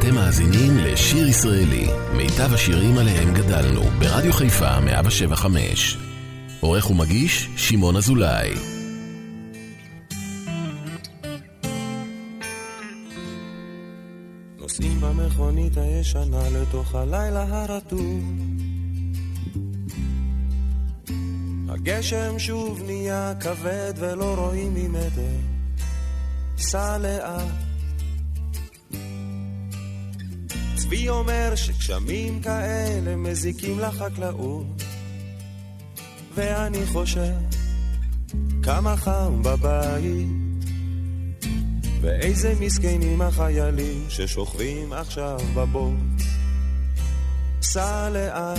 אתם 0.00 0.14
מאזינים 0.14 0.78
לשיר 0.78 1.28
ישראלי, 1.28 1.86
מיטב 2.16 2.54
השירים 2.54 2.98
עליהם 2.98 3.34
גדלנו, 3.34 3.82
ברדיו 3.82 4.32
חיפה 4.32 4.80
175. 4.80 5.98
עורך 6.60 6.90
ומגיש, 6.90 7.48
שמעון 7.56 7.96
אזולאי. 7.96 8.50
נוסעים 14.58 15.00
במכונית 15.00 15.76
הישנה 15.76 16.42
לתוך 16.52 16.94
הלילה 16.94 17.44
הרטוב. 17.48 18.22
הגשם 21.68 22.38
שוב 22.38 22.82
נהיה 22.86 23.32
כבד 23.40 23.92
ולא 23.96 24.34
רואים 24.34 24.74
ממטר. 24.74 25.36
סע 26.58 26.98
לאט 26.98 27.69
צבי 30.90 31.08
אומר 31.08 31.52
שגשמים 31.54 32.42
כאלה 32.42 33.16
מזיקים 33.16 33.78
לחקלאות. 33.78 34.82
ואני 36.34 36.86
חושב 36.86 37.32
כמה 38.62 38.96
חם 38.96 39.42
בבית. 39.42 40.28
ואיזה 42.00 42.54
מסכנים 42.60 43.22
החיילים 43.22 44.04
ששוכבים 44.08 44.92
עכשיו 44.92 45.38
בבוט 45.54 46.22
סע 47.62 48.10
לאט, 48.10 48.58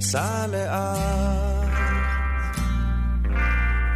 סע 0.00 0.46
לאט. 0.46 1.68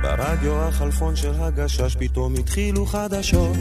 ברדיו 0.02 0.62
החלפון 0.62 1.16
של 1.16 1.34
הגשש 1.34 1.96
פתאום 1.96 2.34
התחילו 2.34 2.86
חדשות 2.86 3.56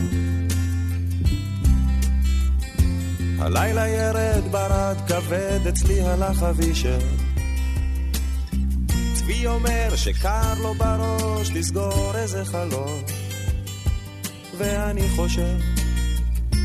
הלילה 3.41 3.87
ירד 3.87 4.51
ברד 4.51 4.97
כבד, 5.07 5.67
אצלי 5.69 6.01
הלך 6.01 6.43
אבישר. 6.43 6.99
צבי 9.13 9.47
אומר 9.47 9.95
שקר 9.95 10.53
לו 10.61 10.73
בראש 10.73 11.51
לסגור 11.51 12.11
איזה 12.15 12.45
חלום. 12.45 13.01
ואני 14.57 15.09
חושב, 15.15 15.57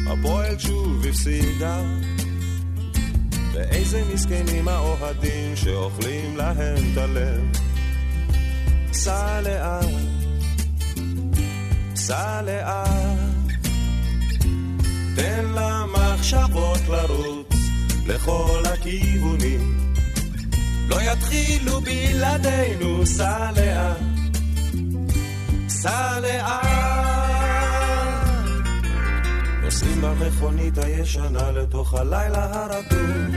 הפועל 0.06 0.58
שוב 0.58 1.06
הפסידה. 1.06 1.82
ואיזה 3.52 4.02
מסכנים 4.14 4.68
האוהדים 4.68 5.56
שאוכלים 5.56 6.36
להם 6.36 6.92
את 6.92 6.98
הלב. 6.98 7.40
סע 8.92 9.40
לאט, 9.40 9.84
סע 11.94 12.42
לאט. 12.42 13.34
תן 15.16 15.44
למחשבות 16.24 16.88
לרוץ 16.88 17.46
לכל 18.06 18.62
הכיוונים. 18.72 19.94
לא 20.88 20.96
יתחילו 21.02 21.80
בלעדינו, 21.80 23.06
סע 23.06 23.50
לאט, 23.56 23.96
סע 25.68 26.20
לאט. 26.20 26.66
נוסעים 29.62 30.00
במכונית 30.00 30.78
הישנה 30.78 31.50
לתוך 31.50 31.94
הלילה 31.94 32.44
הרדום. 32.52 33.30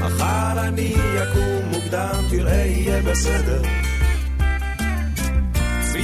מחר 0.00 0.68
אני 0.68 0.94
אקום 1.22 1.68
מוקדם, 1.70 2.22
תראה 2.30 2.54
יהיה 2.66 3.02
בסדר. 3.02 3.62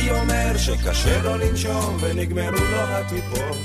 צבי 0.02 0.10
אומר 0.10 0.58
שקשה 0.58 1.22
לו 1.22 1.36
לנשום 1.36 1.96
ונגמרו 2.00 2.64
לו 2.70 2.78
הטיפות. 2.78 3.58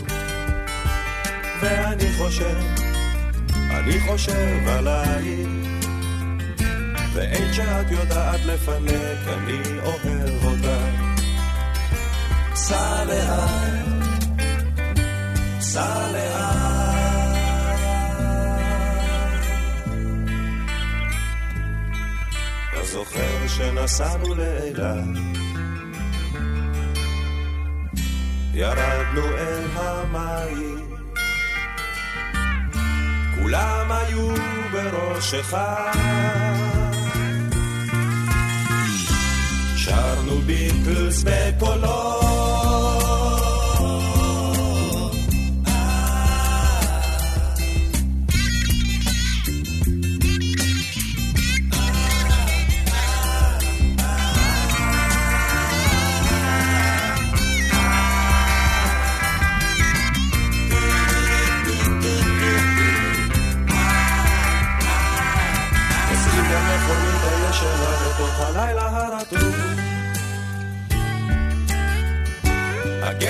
ואני 1.62 2.14
חושב, 2.18 2.58
אני 3.72 4.00
חושב 4.00 4.68
עלייך 4.68 5.48
ואין 7.14 7.54
שאת 7.54 7.92
יודעת 7.92 8.46
לפנק, 8.46 9.28
אני 9.28 9.80
אוהב 9.84 10.46
אותך. 10.46 11.28
סע 12.56 13.04
לאט, 13.06 14.06
סע 15.60 16.12
לאט. 16.12 16.58
אתה 22.74 22.86
זוכר 22.86 23.48
שנסענו 23.48 24.36
לאילת 24.36 25.37
ירדנו 28.58 29.28
אל 29.38 29.64
המים. 29.76 30.96
כולם 33.36 33.92
היו 33.92 34.36
בראשך. 34.72 35.58
שרנו 39.76 40.42
ביטלס 40.42 41.24
בקולות 41.24 42.27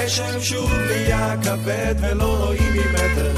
הגשם 0.07 0.41
שוב 0.41 0.71
נהיה 0.73 1.35
כבד 1.43 1.95
ולא 1.99 2.45
רואים 2.45 2.73
ממטר. 2.73 3.35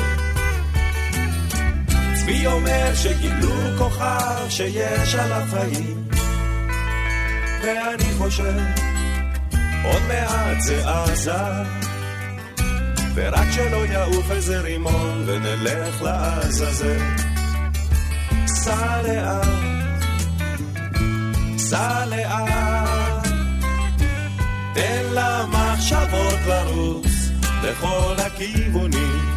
צבי 2.13 2.45
אומר 2.45 2.95
שגילו 2.95 3.51
כוכב 3.77 4.49
שיש 4.49 5.15
עליו 5.15 5.47
חיים. 5.49 6.07
ואני 7.63 8.13
חושב, 8.17 8.59
עוד 9.83 10.01
מעט 10.07 10.59
זה 10.59 10.89
עזה. 10.89 11.33
ורק 13.15 13.47
שלא 13.51 13.85
יעוף 13.85 14.31
איזה 14.31 14.59
רימון 14.59 15.23
ונלך 15.25 16.01
לעזאזל. 16.01 16.99
סע 18.47 19.01
לאט, 19.01 19.68
סע 21.69 22.05
לאט, 22.05 23.27
תן 24.73 25.03
למה 25.13 25.73
מחשבות 25.73 26.39
לרוץ 26.47 27.11
לכל 27.63 28.15
הכיוונים. 28.17 29.35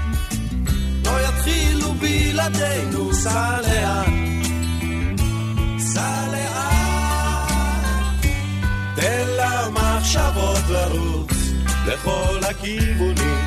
לא 1.05 1.11
יתחילו 1.29 1.95
בלעדינו, 1.95 3.15
סע 3.15 3.61
לאט, 3.61 4.07
סע 5.79 6.27
לאט. 6.33 7.53
תן 8.95 9.27
למחשבות 9.39 10.63
לרוץ 10.69 11.33
לכל 11.87 12.39
הכיוונים. 12.51 13.45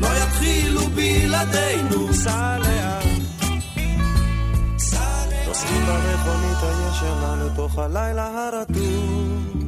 לא 0.00 0.08
יתחילו 0.22 0.80
בלעדינו, 0.86 2.14
סע 2.14 2.58
לאט. 2.58 2.97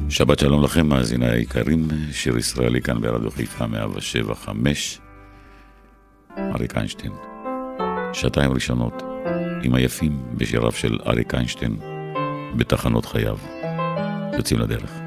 שבת 0.09 0.39
שלום 0.39 0.63
לכם, 0.63 0.87
מאזיני 0.87 1.29
היקרים, 1.29 1.87
שיר 2.11 2.37
ישראלי 2.37 2.81
כאן 2.81 3.01
ברדיו 3.01 3.31
חיפה 3.31 3.67
175. 3.67 4.99
אריק 6.37 6.77
איינשטיין. 6.77 7.11
שעתיים 8.13 8.51
ראשונות 8.51 9.03
עם 9.63 9.75
היפים 9.75 10.23
בשיריו 10.37 10.71
של 10.71 10.99
אריק 11.07 11.33
איינשטיין 11.33 11.77
בתחנות 12.57 13.05
חייו. 13.05 13.37
יוצאים 14.37 14.59
לדרך. 14.59 15.00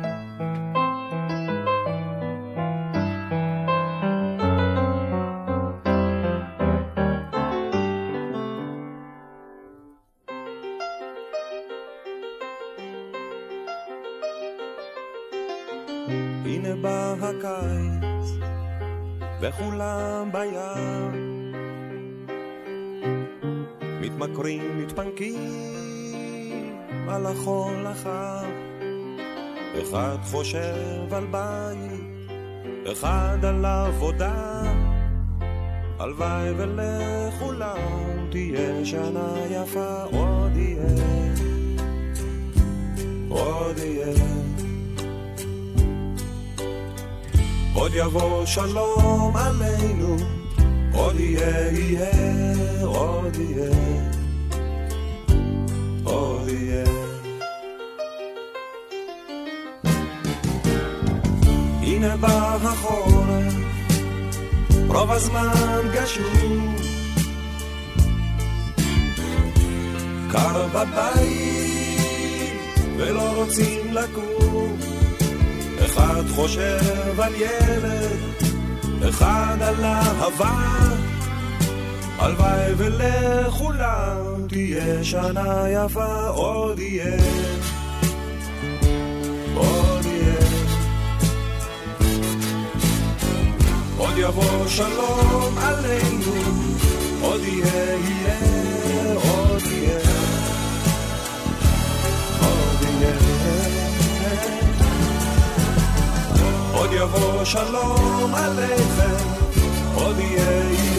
חושב 30.34 31.14
על 31.14 31.26
בית, 31.30 32.30
אחד 32.92 33.38
על 33.44 33.64
עבודה, 33.64 34.62
הלוואי 35.98 36.50
ולכולם 36.56 37.76
תהיה 38.30 38.84
שנה 38.84 39.34
יפה, 39.50 40.02
עוד 40.02 40.56
יהיה, 40.56 41.34
עוד 43.28 43.78
יהיה. 43.78 44.14
עוד 47.74 47.92
יבוא 47.94 48.46
שלום 48.46 49.36
עלינו, 49.36 50.16
עוד 50.94 51.20
יהיה, 51.20 51.72
יהיה, 51.72 52.84
עוד 52.84 53.36
יהיה, 53.36 54.13
החורף, 62.62 63.54
רוב 64.88 65.10
הזמן 65.10 65.80
גשום. 65.94 66.76
קר 70.32 70.66
בבית, 70.68 71.74
ולא 72.96 73.32
רוצים 73.34 73.94
לקום. 73.94 74.76
אחד 75.84 76.22
חושב 76.34 77.20
על 77.20 77.34
ילד, 77.34 78.18
אחד 79.08 79.56
על 79.60 79.84
אהבה. 79.84 80.74
הלוואי 82.18 82.72
ולכולם 82.76 84.46
תהיה 84.48 85.04
שנה 85.04 85.64
יפה, 85.68 86.26
עוד 86.28 86.78
יהיה. 86.78 87.16
עוד 94.14 94.22
יבוא 94.22 94.68
שלום 94.68 95.58
עלינו, 95.58 96.32
עוד 97.20 97.40
יהיה, 97.40 97.96
יהיה, 97.96 98.38
עוד 99.14 99.62
יהיה. 99.62 99.98
עוד 102.40 102.82
יהיה. 102.82 103.16
עוד 106.74 106.90
יבוא 106.92 107.44
שלום 107.44 108.34
עליכם, 108.34 109.24
עוד 109.94 110.18
יהיה, 110.18 110.64
יהיה, 110.70 110.93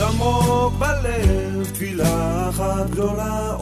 עמוק 0.00 0.74
בלב 0.78 1.64
תפילה 1.72 2.48
אחת 2.48 2.90
גדולה 2.90 3.55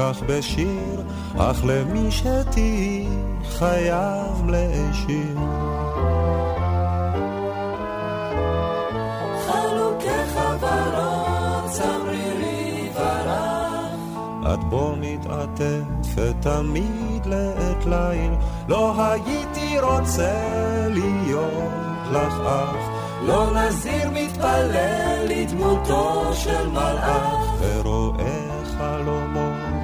כך 0.00 0.22
בשיר, 0.26 1.02
אך 1.38 1.64
למי 1.64 2.10
שתהי 2.10 3.06
חייב 3.48 4.46
להשאיר. 4.48 5.38
חלוקך 9.46 10.40
ורוד 10.60 11.70
צמרירי 11.70 12.88
ורח, 12.94 14.54
את 14.54 14.64
בו 14.64 14.94
מתעטפת 15.00 16.34
תמיד 16.40 17.26
לעת 17.26 17.86
ליל, 17.86 18.32
לא 18.68 18.94
הייתי 19.02 19.78
רוצה 19.80 20.42
להיות 20.88 22.08
לך 22.12 22.34
אח, 22.46 22.90
לא 23.22 23.46
נזיר 23.54 24.10
מתפלל 24.10 25.26
לדמותו 25.28 26.30
של 26.34 26.68
מלאך. 26.68 27.49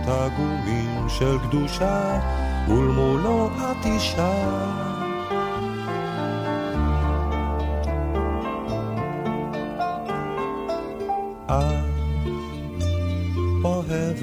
עגומים 0.08 1.08
של 1.08 1.38
קדושה, 1.38 2.20
ולמולו 2.68 3.50
את 3.56 3.86
אישה. 3.86 4.86
את 11.46 11.86
אוהבת 13.64 14.22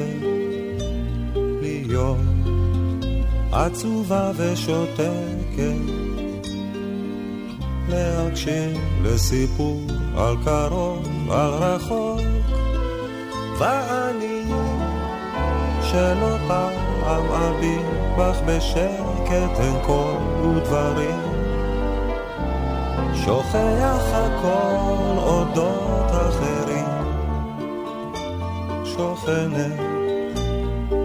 להיות 1.62 2.18
עצובה 3.52 4.32
ושותקת, 4.36 5.94
להקשיב 7.90 8.78
לסיפור 9.04 9.82
על 10.18 10.36
קרוב, 10.46 11.32
על 11.32 11.50
רחוק, 11.50 12.20
ואני 13.60 14.03
שלא 15.94 16.38
פעם 16.48 17.32
אביט 17.32 17.86
בך 18.18 18.38
בשקט 18.46 19.60
אין 19.60 19.76
קול 19.86 20.48
ודברים, 20.48 21.22
שוכח 23.14 24.04
הכל 24.14 25.18
אודות 25.18 26.12
אחרים, 26.12 26.86
שוכנת 28.86 29.80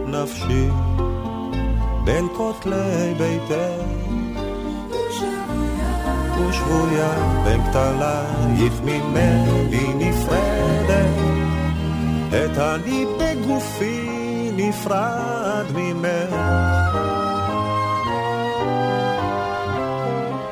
נפשי 0.06 0.68
בין 2.04 2.26
כותלי 2.36 3.14
ביתך 3.18 3.82
ושבויה 6.38 7.40
בין 7.44 7.60
כתלייך 7.64 8.80
ממני 8.84 9.94
נפרדת. 9.94 11.18
את 12.28 12.58
אני 12.58 13.04
בגופי 13.18 14.07
נפרד 14.58 15.66
ממך. 15.74 16.34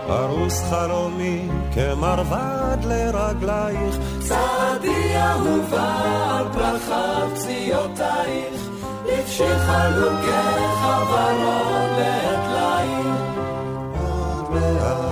פרוס 0.07 0.63
חלומי 0.71 1.49
כמרבד 1.75 2.79
לרגלייך. 2.85 3.97
צעדי 4.19 5.17
אהובה 5.17 5.95
על 6.39 6.45
פרחת 6.53 7.33
פציעותייך 7.35 8.61
לבשי 9.07 9.59
חלוקי 9.59 10.67
חברון 10.83 11.89
לעת 11.99 12.47
לאט 14.53 15.06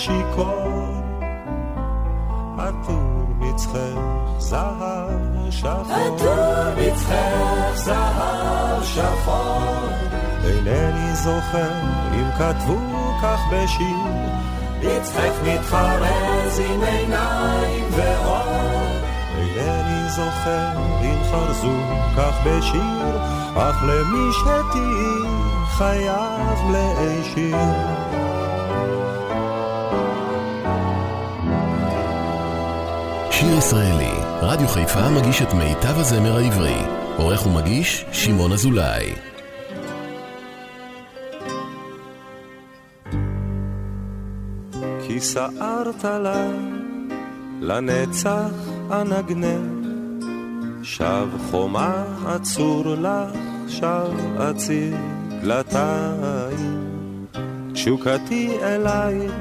אור 0.00 0.06
כשיכור. 0.06 1.02
עטור 2.58 3.26
מצחך 3.38 4.38
זהב 4.38 5.50
שחור. 5.50 5.92
עטור 5.92 6.74
מצחך 6.76 7.74
זהב 7.74 8.82
שחור. 8.82 9.88
אינני 10.44 11.14
זוכר 11.14 11.80
אם 12.14 12.30
כתבו 12.38 13.12
כך 13.22 13.40
בשיר. 13.52 13.96
מצחך 14.82 15.32
מתחרז 15.44 16.60
עם 16.70 16.82
עיניים 16.82 17.84
ואור. 17.90 18.90
אינני 19.38 20.08
זוכר 20.08 20.78
אם 21.02 21.22
חרזו 21.30 21.78
כך 22.16 22.34
בשיר, 22.46 23.18
אך 23.56 23.82
למי 23.82 24.32
שתהי 24.32 25.30
חייב 25.78 26.70
להישיר. 26.70 27.99
שיר 33.60 33.68
ישראלי, 33.68 34.10
רדיו 34.42 34.68
חיפה 34.68 35.08
מגיש 35.08 35.42
את 35.42 35.54
מיטב 35.54 35.98
הזמר 35.98 36.36
העברי. 36.36 36.76
עורך 37.16 37.46
ומגיש, 37.46 38.04
שמעון 38.12 38.52
אזולאי. 38.52 39.14
כי 45.06 45.20
סערת 45.20 46.04
לה, 46.04 46.46
לנצח 47.60 48.50
אנגנר, 48.90 49.60
שב 50.82 51.28
חומה 51.50 52.04
עצור 52.26 52.84
לך, 52.86 53.38
שב 53.68 54.10
עציר. 54.38 54.96
דלתיים, 55.42 57.26
תשוקתי 57.72 58.56
אלייך 58.62 59.32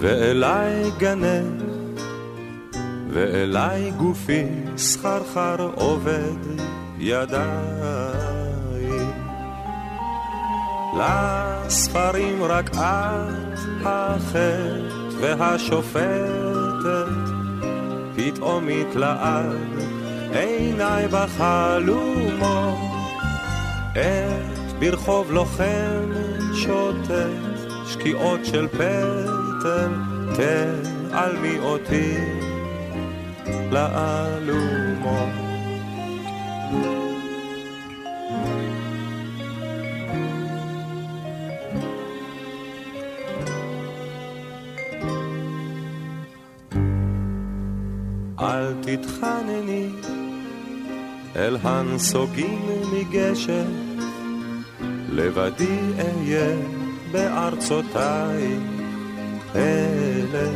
ואליי 0.00 0.90
גנך, 0.98 1.55
ואליי 3.16 3.90
גופי 3.90 4.44
סחרחר 4.76 5.70
עובד 5.74 6.60
ידיים. 6.98 8.16
לספרים 10.98 12.42
רק 12.42 12.70
את 12.70 13.58
החטא 13.84 14.80
והשופטת, 15.20 15.96
פתאום 18.16 18.68
התלעד 18.68 19.56
עיניי 20.32 21.08
בחלומות. 21.08 22.78
ברחוב 24.78 25.32
לוחם 25.32 26.12
שוטט 26.54 27.10
שקיעות 27.86 28.40
של 28.44 28.68
פטל, 28.68 29.92
תעלמי 30.36 31.58
אותי 31.58 32.45
לאלומות. 33.70 35.28
אל 48.40 48.74
תתחנני 48.82 49.88
אל 51.36 51.56
הנסוגים 51.62 52.62
מגשם 52.92 53.70
לבדי 55.12 55.78
אהיה 55.98 56.56
בארצותיי 57.12 58.58
אלה. 59.54 60.48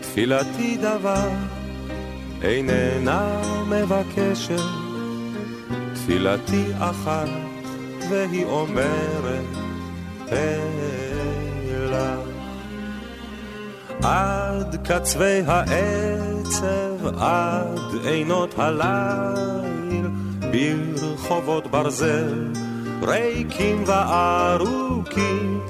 תפילתי 0.00 0.76
דבר 0.76 1.28
איננה 2.42 3.42
מבקשת, 3.68 4.60
תפילתי 5.94 6.64
אחת 6.78 7.28
והיא 8.10 8.44
אומרת 8.44 9.44
אלה. 10.32 12.16
עד 14.02 14.86
קצווי 14.86 15.42
העצב, 15.46 17.06
עד 17.18 18.04
עינות 18.04 18.54
הליל, 18.58 20.06
ברחובות 20.40 21.66
ברזל 21.66 22.52
ריקים 23.02 23.84
וארוכים, 23.86 25.60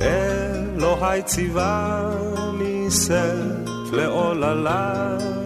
אלוהי 0.00 1.22
ציווני 1.22 2.90
שאת 2.90 3.92
לעוללייך 3.92 5.37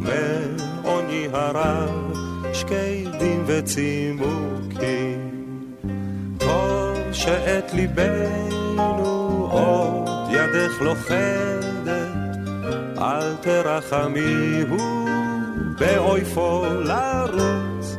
מעוני 0.00 1.28
הרב, 1.32 2.12
שקדים 2.52 3.44
וצימוקים. 3.46 5.30
טוב 6.38 6.98
שאת 7.12 7.74
ליבנו 7.74 9.48
עוד 9.50 10.10
ידך 10.30 10.80
לוכדת, 10.80 12.08
אל 12.98 13.34
תרחמי 13.40 14.62
הוא 14.68 15.08
באויפו 15.78 16.64
לרוץ. 16.84 17.96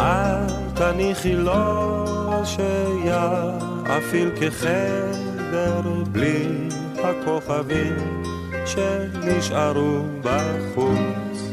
אל 0.00 0.46
תניחי 0.74 1.34
לו 1.34 2.04
שיאפיל 2.44 4.30
כחדר 4.40 5.80
בלי 6.12 6.68
הכוכבים 7.04 8.22
שנשארו 8.68 10.02
בחוץ. 10.22 11.52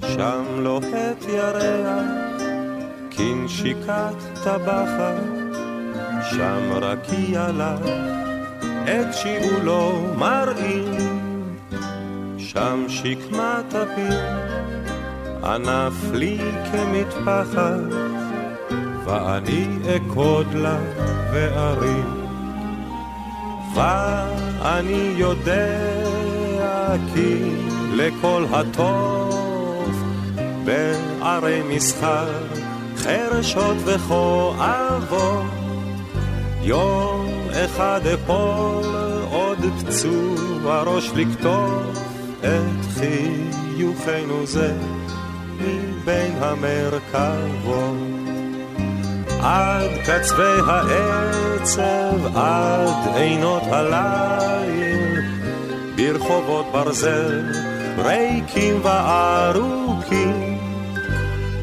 שם 0.00 0.44
לוהט 0.58 1.24
ירח 1.28 2.18
בנשיקת 3.48 4.42
טבחת, 4.44 5.22
שם 6.30 6.72
רקיע 6.72 7.48
לך, 7.48 7.90
את 8.84 9.14
שיעולו 9.14 9.92
מראים, 10.18 10.94
שם 12.38 12.84
שקמת 12.88 13.74
הפיר, 13.74 14.47
ענף 15.54 16.12
לי 16.12 16.38
כמטפחת, 16.72 17.80
ואני 19.04 19.66
אקוד 19.96 20.54
לה 20.54 20.78
וארים. 21.32 22.28
ואני 23.74 25.14
יודע 25.16 25.98
כי 27.14 27.42
לכל 27.94 28.44
הטוב 28.50 30.04
בערי 30.64 31.62
מסחר 31.68 32.28
חרשות 32.96 33.76
וכואבות 33.84 35.46
יום 36.62 37.28
אחד 37.52 38.00
אפול 38.14 38.84
עוד 39.30 39.58
פצוע 39.78 40.82
ראש 40.82 41.10
לקטוף 41.16 41.98
את 42.40 42.84
חיוכנו 42.94 44.46
זה 44.46 44.72
המרכבות 46.40 48.18
עד 49.42 49.90
קצווי 50.04 50.60
העצב, 50.66 52.36
עד 52.36 53.16
עינות 53.16 53.62
הליל, 53.70 55.20
ברחובות 55.96 56.66
ברזל, 56.72 57.42
ריקים 57.98 58.80
וארוכים. 58.82 60.58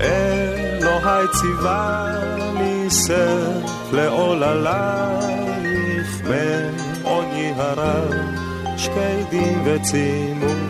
אלוהי 0.02 1.26
ציווה 1.40 2.16
לי 2.60 2.90
סף 2.90 3.92
לעוללייך, 3.92 5.42
מעוני 6.24 7.54
הרב, 7.58 8.14
שקדים 8.78 9.62
וצימוקים. 9.66 10.65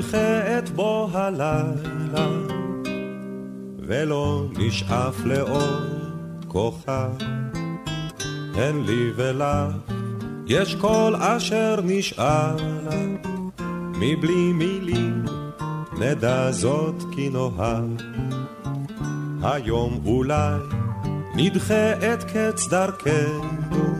נדחה 0.00 0.58
את 0.58 0.70
בוא 0.70 1.08
הלילה, 1.12 2.28
ולא 3.78 4.46
נשאף 4.58 5.24
לאור 5.24 5.80
כוכב. 6.48 7.10
אין 8.58 8.84
לי 8.86 9.10
ולך, 9.16 9.92
יש 10.46 10.74
כל 10.74 11.14
אשר 11.18 11.80
נשאר 11.84 12.56
לה, 12.84 13.06
מבלי 13.94 14.52
מילים 14.52 15.24
נדע 15.98 16.52
זאת 16.52 17.02
כי 17.14 17.28
נאהב. 17.28 17.84
היום 19.42 20.00
אולי 20.06 20.60
נדחה 21.34 21.92
את 21.92 22.24
קץ 22.24 22.68
דרכנו, 22.68 23.94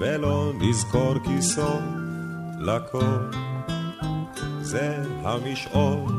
ולא 0.00 0.52
נזכור 0.60 1.14
כי 1.24 1.42
סוף 1.42 1.99
לכל. 2.60 3.30
זה 4.60 4.96
המשעול 5.22 6.12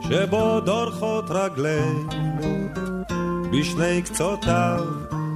שבו 0.00 0.60
דורכות 0.60 1.24
רגלינו. 1.28 2.68
בשני 3.52 4.02
קצותיו 4.02 4.84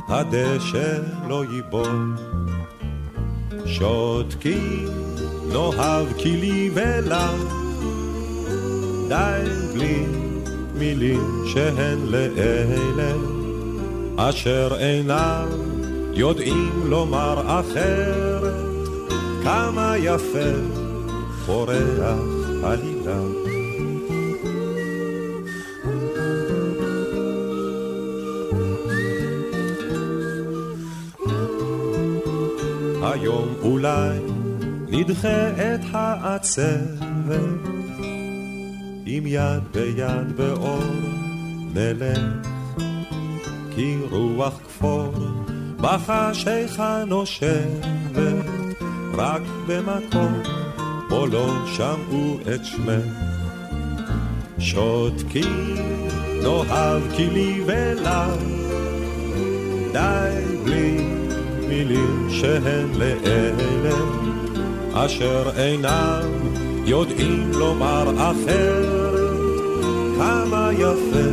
הדשא 0.08 0.98
לא 1.28 1.44
ייבול. 1.44 2.16
שותקים 3.66 4.88
נאהב 5.52 6.06
כי 6.18 6.36
לי 6.36 6.70
ולך 6.74 7.52
די 9.08 9.50
בלי 9.74 10.06
מילים 10.74 11.44
שהן 11.46 11.98
לאלה. 12.06 13.12
אשר 14.16 14.76
אינם 14.78 15.48
יודעים 16.12 16.82
לומר 16.84 17.60
אחרת 17.60 18.25
כמה 19.46 19.94
יפה 19.98 20.50
פורח 21.46 22.18
עלילה. 22.64 23.20
היום 33.02 33.54
אולי 33.62 34.18
נדחה 34.88 35.48
את 35.50 35.80
העצבת, 35.92 37.40
עם 39.06 39.26
יד 39.26 39.62
ביד 39.72 40.36
באור 40.36 40.84
נלך, 41.74 42.18
כי 43.74 43.96
רוח 44.10 44.60
כפור 44.64 45.14
בחשיכה 45.76 47.04
נושבת, 47.06 47.95
רק 49.16 49.42
במקום 49.66 50.42
פה 51.08 51.26
לא 51.32 51.54
שמעו 51.66 52.38
את 52.54 52.64
שמך. 52.64 53.26
שותקים, 54.58 55.74
נאהב 56.42 57.02
כי 57.16 57.26
לי 57.26 57.62
ולך, 57.66 58.42
די 59.92 60.56
בלי 60.64 61.04
מילים 61.68 62.28
שהן 62.30 62.88
לאלה, 62.94 63.96
אשר 64.92 65.50
אינם 65.56 66.30
יודעים 66.84 67.50
לומר 67.52 68.10
אחרת, 68.16 69.36
כמה 70.18 70.70
יפה 70.72 71.28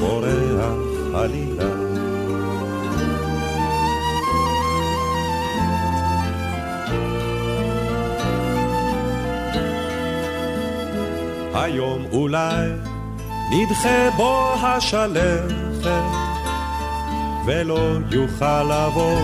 פורח 0.00 0.74
עלילה. 1.14 1.69
היום 11.54 12.04
אולי 12.12 12.70
נדחה 13.50 14.10
בו 14.16 14.54
השלכת 14.62 15.90
ולא 17.46 17.98
יוכל 18.10 18.62
לבוא 18.62 19.20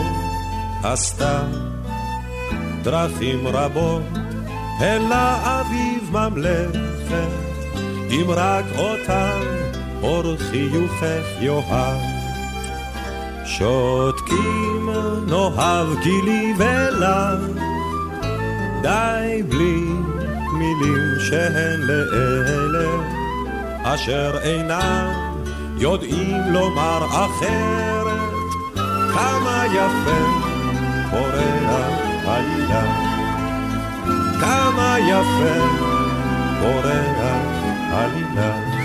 הסתם. 0.82 1.46
דרכים 2.82 3.46
רבות 3.46 4.02
אל 4.80 5.12
האביב 5.12 6.10
ממלכת 6.12 7.28
אם 8.10 8.24
רק 8.28 8.64
אותם 8.78 9.40
אור 10.02 10.36
חיוכך 10.36 11.24
יאהב. 11.40 12.00
שותקים 13.44 14.90
נאהב 15.26 15.88
גילי 16.02 16.54
ולך 16.58 17.40
די 18.82 19.42
בלי 19.48 20.15
מילים 20.58 21.20
שהן 21.20 21.80
לאלה 21.80 22.88
אשר 23.82 24.38
אינם 24.42 25.12
יודעים 25.78 26.36
לומר 26.52 27.06
אחרת. 27.10 28.36
כמה 29.14 29.64
יפה 29.66 30.20
פורח 31.10 32.26
עלילה 32.26 32.82
כמה 34.40 34.96
יפה 34.98 35.66
פורח 36.60 37.36
עלילה 37.92 38.75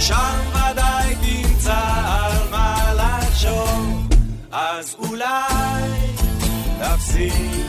שם 0.00 0.40
ודאי 0.52 1.14
תמצא 1.14 1.82
על 2.06 2.32
מה 2.50 2.92
לחשוב. 2.96 4.08
אז 4.52 4.96
אולי 4.98 5.82
תפסיק 6.80 7.59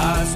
אז 0.00 0.34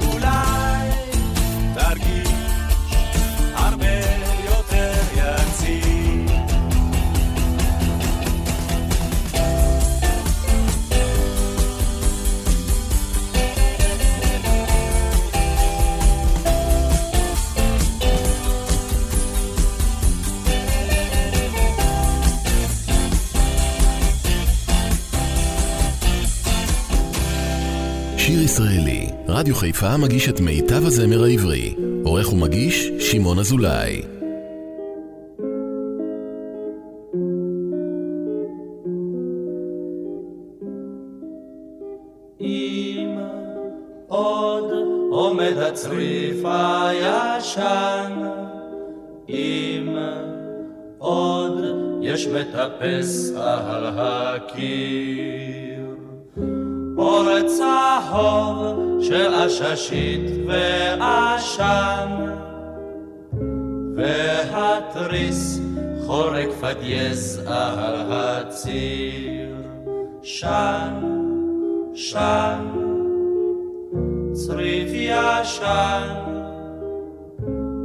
רדיו 29.43 29.55
חיפה 29.55 29.97
מגיש 29.97 30.29
את 30.29 30.41
מיטב 30.41 30.87
הזמר 30.87 31.25
העברי. 31.25 31.75
עורך 32.05 32.33
ומגיש, 32.33 32.91
שמעון 32.99 33.39
אזולאי. 33.39 34.03
אם 42.41 43.19
עוד 44.09 44.71
עומד 45.11 45.57
הצריף 45.57 46.45
הישן, 46.45 48.13
אם 49.29 49.97
עוד 50.99 51.65
יש 52.03 52.27
מטפס 52.27 53.33
על 53.37 53.85
הקיר, 53.87 55.87
אור 56.97 57.27
צהוב 57.47 58.82
של 59.12 59.35
עששית 59.35 60.31
ועשן, 60.46 62.09
והתריס 63.96 65.61
חורק 66.07 66.48
פדייס 66.61 67.38
על 67.46 67.94
הציר, 68.09 69.57
שן 70.22 70.92
שן, 71.94 72.66
צריף 74.33 74.88
ישן, 74.92 76.14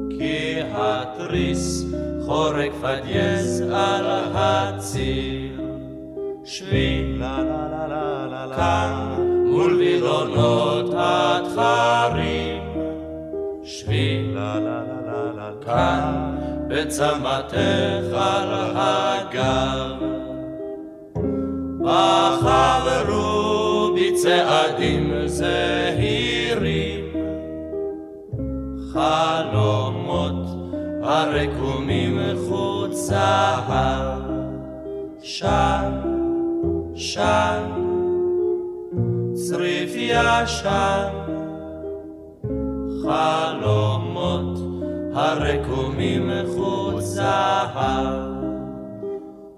כי 0.10 0.60
התריס 0.72 1.86
חורק 2.26 2.72
פדייס 2.82 3.62
על 3.62 4.06
הציר. 4.34 5.62
שבי. 6.44 7.18
כאן 8.56 9.27
מול 9.58 9.76
וילונות 9.76 10.94
התכרים, 10.98 12.64
שבי 13.64 14.36
כאן 15.66 16.36
בצמתך 16.68 18.14
על 18.14 18.50
הגב. 18.76 19.92
בחברו 21.82 23.16
בצעדים 23.96 25.14
זהירים, 25.26 27.14
חלומות 28.94 30.48
הרקומים 31.04 32.20
חוצה, 32.50 33.56
שן, 35.22 35.92
צריף 36.96 37.77
ישן, 40.08 41.10
חלומות 43.04 44.60
הרקומים 45.14 46.32
חוצה. 46.56 47.58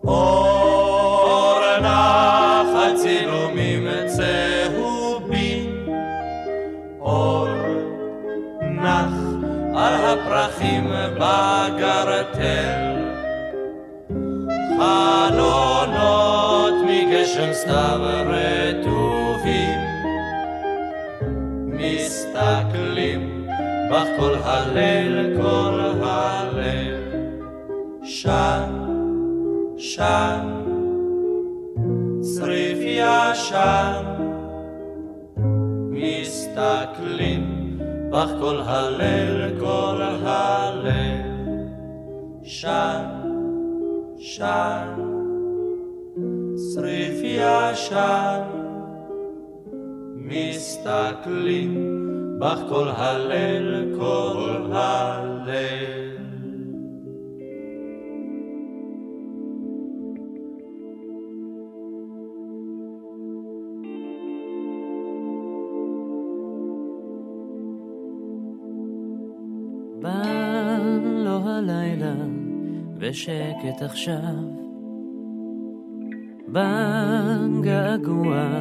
אור 0.10 1.60
נחת 1.82 2.96
צילומים 2.96 3.88
צהובים, 4.06 5.86
אור 7.00 7.48
נח 8.62 9.14
על 9.76 9.94
הפרחים 9.94 10.92
בגרטל, 11.16 12.96
חלונות 14.78 16.74
מגשם 16.88 17.54
סתיו 17.54 18.00
רטובים, 18.26 19.79
מסתכלים 21.80 23.48
בך 23.92 24.08
כל 24.20 24.36
הליל, 24.44 25.38
כל 25.42 25.80
הליל, 26.02 26.96
שן 28.04 28.89
שן, 29.80 30.63
צריף 32.22 32.78
ישן, 32.82 34.04
מסתכלים 35.89 37.78
בך 38.12 38.30
כל 38.39 38.62
הליל, 38.65 39.60
כל 39.60 40.02
הליל, 40.24 41.22
שן, 42.44 43.06
שן, 44.18 44.94
צריף 46.56 47.22
ישן, 47.24 48.59
מסתכלים 50.30 52.00
בך 52.39 52.60
כל 52.70 52.88
הלל, 52.88 53.96
כל 54.00 54.72
הלל. 54.72 56.10
בא 70.02 70.24
לו 71.04 71.39
הלילה 71.46 72.15
ושקט 73.00 73.82
עכשיו. 73.82 74.68
בא 76.52 77.38
געגוע 77.62 78.60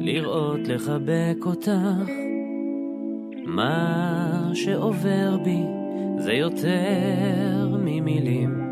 לראות 0.00 0.60
לחבק 0.68 1.36
אותך. 1.46 1.70
מה 3.46 4.50
שעובר 4.54 5.36
בי 5.44 5.62
זה 6.18 6.32
יותר 6.32 7.76
ממילים. 7.84 8.66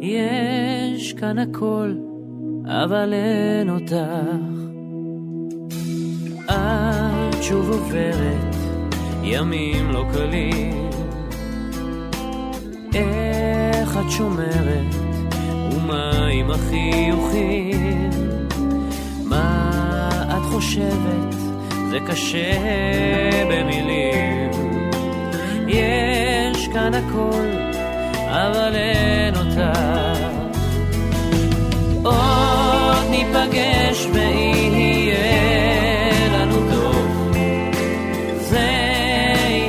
יש 0.00 1.12
כאן 1.12 1.38
הכל, 1.38 1.94
אבל 2.66 3.12
אין 3.12 3.70
אותך. 3.70 3.94
את 6.44 7.42
שוב 7.42 7.70
עוברת 7.70 8.54
ימים 9.22 9.90
לא 9.90 10.04
קלים. 10.14 10.90
איך 12.94 13.96
את 13.96 14.10
שומרת, 14.10 15.09
ומה 15.72 16.26
עם 16.32 16.50
החיוכים? 16.50 18.10
מה 19.24 19.70
את 20.28 20.42
חושבת, 20.52 21.34
זה 21.90 21.98
קשה 22.06 22.52
במילים. 23.50 24.50
יש 25.68 26.68
כאן 26.68 26.94
הכל, 26.94 27.46
אבל 28.26 28.74
אין 28.74 29.36
אותה. 29.36 29.72
עוד 32.02 33.10
ניפגש 33.10 34.06
ויהיה 34.12 35.18
לנו 36.32 36.56
טוב. 36.70 37.32
זה 38.40 38.68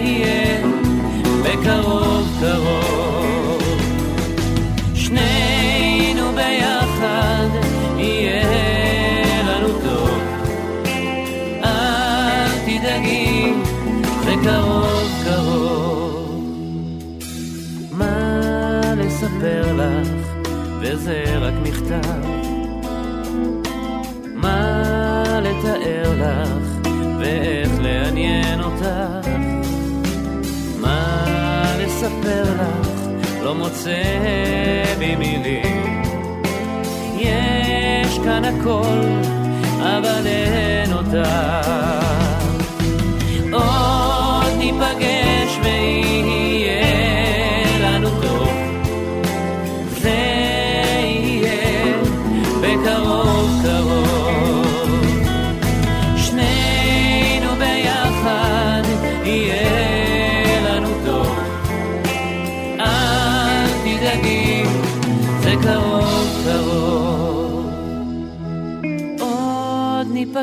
יהיה 0.01 0.61
בקרוב 1.43 2.27
קרוב. 2.39 2.80
וזה 20.93 21.23
רק 21.37 21.53
מכתב. 21.63 22.21
מה 24.35 25.23
לתאר 25.41 26.13
לך, 26.17 26.87
ואיך 27.19 27.71
לעניין 27.79 28.61
אותך. 28.61 28.85
מה 30.81 31.23
לספר 31.79 32.43
לך, 32.43 33.07
לא 33.43 33.55
מוצא 33.55 34.03
בי. 34.99 35.15
יש 37.15 38.19
כאן 38.23 38.45
הכל, 38.45 39.01
אבל 39.79 40.27
אין 40.27 40.93
אותך. 40.93 42.00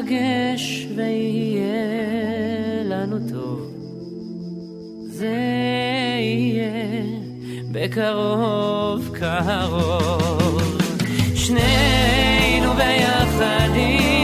ניפגש 0.01 0.87
ויהיה 0.97 1.73
לנו 2.85 3.17
טוב. 3.33 3.73
זה 5.07 5.37
יהיה 6.21 7.03
בקרוב 7.73 9.11
קרוב. 9.13 10.79
שנינו 11.35 12.75
ביחד 12.75 13.69
יהיה 13.75 14.18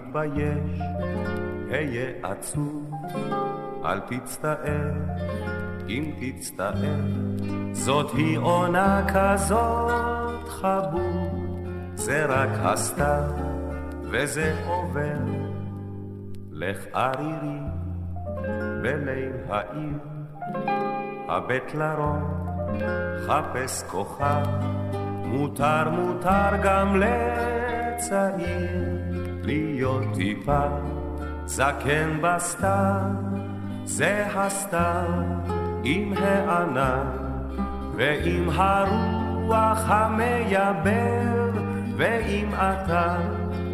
תתבייש, 0.00 0.80
היה 1.70 2.10
עצוב, 2.22 2.90
אל 3.84 4.00
תצטער, 4.00 4.92
אם 5.88 6.12
תצטער, 6.20 7.00
זאת 7.72 8.10
היא 8.10 8.38
עונה 8.38 9.06
כזאת 9.08 10.48
חבוד, 10.48 11.68
זה 11.94 12.24
רק 12.24 12.48
הסתיו, 12.52 13.32
וזה 14.10 14.56
עובר. 14.66 15.18
לך 16.52 16.86
ערירי 16.92 17.58
בליל 18.82 19.32
העיר, 19.48 19.98
הבט 21.28 21.74
לרום, 21.74 22.46
חפש 23.26 23.82
כוכב, 23.82 24.46
מותר 25.24 25.90
מותר 25.90 26.50
גם 26.62 27.00
לצעיר 27.00 28.95
להיות 29.46 30.04
טיפה 30.14 30.66
זקן 31.44 32.18
בסתיו, 32.22 33.00
זה 33.84 34.26
הסתיו 34.34 35.22
עם 35.84 36.12
הענן 36.16 37.06
ועם 37.96 38.50
הרוח 38.50 39.84
המייבר, 39.86 41.50
ואם 41.96 42.48
אתה 42.54 43.16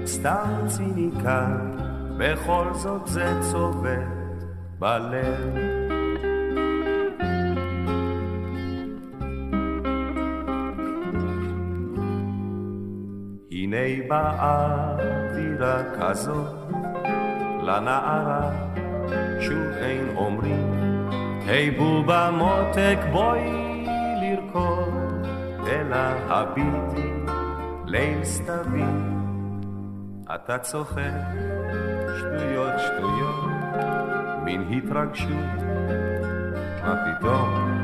סתם 0.06 0.66
ציניקן, 0.66 1.76
בכל 2.18 2.66
זאת 2.72 3.06
זה 3.06 3.38
צובט 3.50 4.22
בלב. 4.78 5.56
הנה 13.50 14.08
באה 14.08 15.11
אווירה 15.62 15.82
כזאת 16.00 16.54
לנערה, 17.62 18.50
שוב 19.40 19.66
אין 19.76 20.16
אומרים, 20.16 20.72
היי 21.46 21.70
בובה 21.70 22.30
מותק 22.30 22.98
בואי 23.12 23.86
לרקוד, 24.22 25.26
אלא 25.66 25.96
הביטי 26.28 27.10
ליל 27.84 28.24
סתווי. 28.24 28.82
אתה 30.34 30.58
צוחק, 30.58 31.12
שטויות 32.18 32.72
שטויות, 32.78 33.44
מין 34.44 34.64
התרגשות, 34.72 35.62
מה 36.84 36.94
פתאום? 37.18 37.78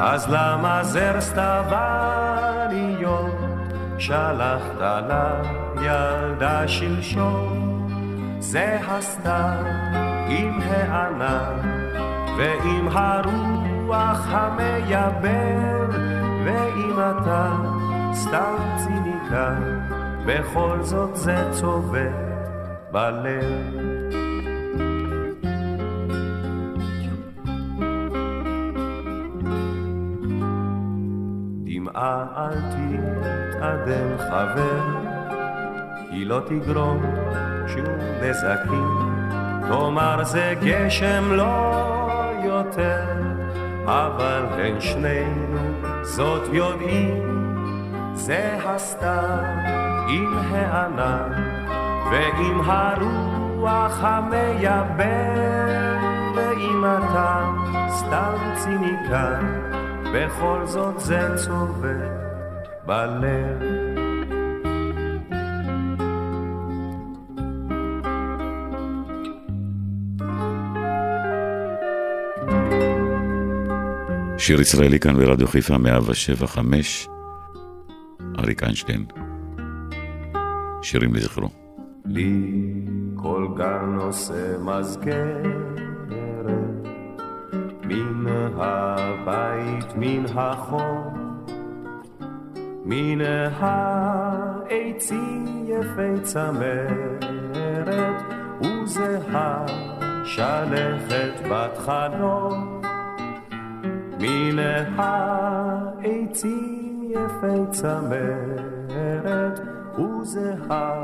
אז 0.00 0.26
למה 0.30 0.84
זר 0.84 1.20
סתווניות? 1.20 2.70
שלחת 3.98 5.02
לילדה 5.80 6.68
שלשום, 6.68 7.88
זה 8.38 8.78
הסתיו 8.88 9.64
עם 10.28 10.60
הענן 10.62 11.58
ועם 12.38 12.88
הרוח 12.88 14.26
המייבר, 14.28 15.90
ואם 16.44 16.92
אתה 16.92 17.56
סתם 18.12 18.56
ציניקן, 18.76 19.80
בכל 20.26 20.78
זאת 20.82 21.16
זה 21.16 21.48
צובט 21.52 22.48
בלב. 22.92 23.90
אל 31.96 32.54
תתאדם 32.70 34.18
חבר, 34.18 35.09
היא 36.20 36.26
לא 36.26 36.40
תגרום 36.46 37.02
שום 37.66 37.98
נזקים, 38.22 38.88
תאמר 39.68 40.24
זה 40.24 40.54
גשם 40.62 41.32
לא 41.32 41.74
יותר, 42.44 43.04
אבל 43.84 44.46
בין 44.56 44.80
שנינו 44.80 45.58
זאת 46.02 46.42
יודעים, 46.52 47.22
זה 48.14 48.58
הסתיו 48.64 49.44
עם 50.08 50.38
הענן 50.50 51.32
ועם 52.10 52.60
הרוח 52.64 53.98
המייבם, 54.00 55.04
ואם 56.36 56.84
אתה 56.84 57.50
סתם 57.88 58.36
ציניקן, 58.54 59.60
בכל 60.14 60.60
זאת 60.64 61.00
זה 61.00 61.36
צובט 61.36 62.10
בלב. 62.86 63.79
שיר 74.50 74.60
ישראלי 74.60 75.00
כאן 75.00 75.16
ברדיו 75.16 75.48
חיפה 75.48 75.78
175, 75.78 77.08
אריק 78.38 78.62
איינשטיין. 78.62 79.04
שירים 80.82 81.14
לזכרו. 81.14 81.48
לי 82.04 82.52
כל 83.16 83.48
גן 83.56 83.96
עושה 84.00 84.58
מזכרת, 84.58 85.46
מן 87.84 88.26
הבית, 88.56 89.96
מן 89.96 90.24
החור, 90.34 91.12
מן 92.84 93.20
העצים 93.60 95.44
יפי 95.68 96.22
צמרת, 96.22 97.24
וזהה 98.62 99.66
שלכת 100.24 101.48
בת 101.50 101.78
חלום. 101.78 102.89
מן 104.20 104.58
העצים 104.96 107.02
יפי 107.10 107.60
צמרת, 107.70 109.60
וזהה 109.98 111.00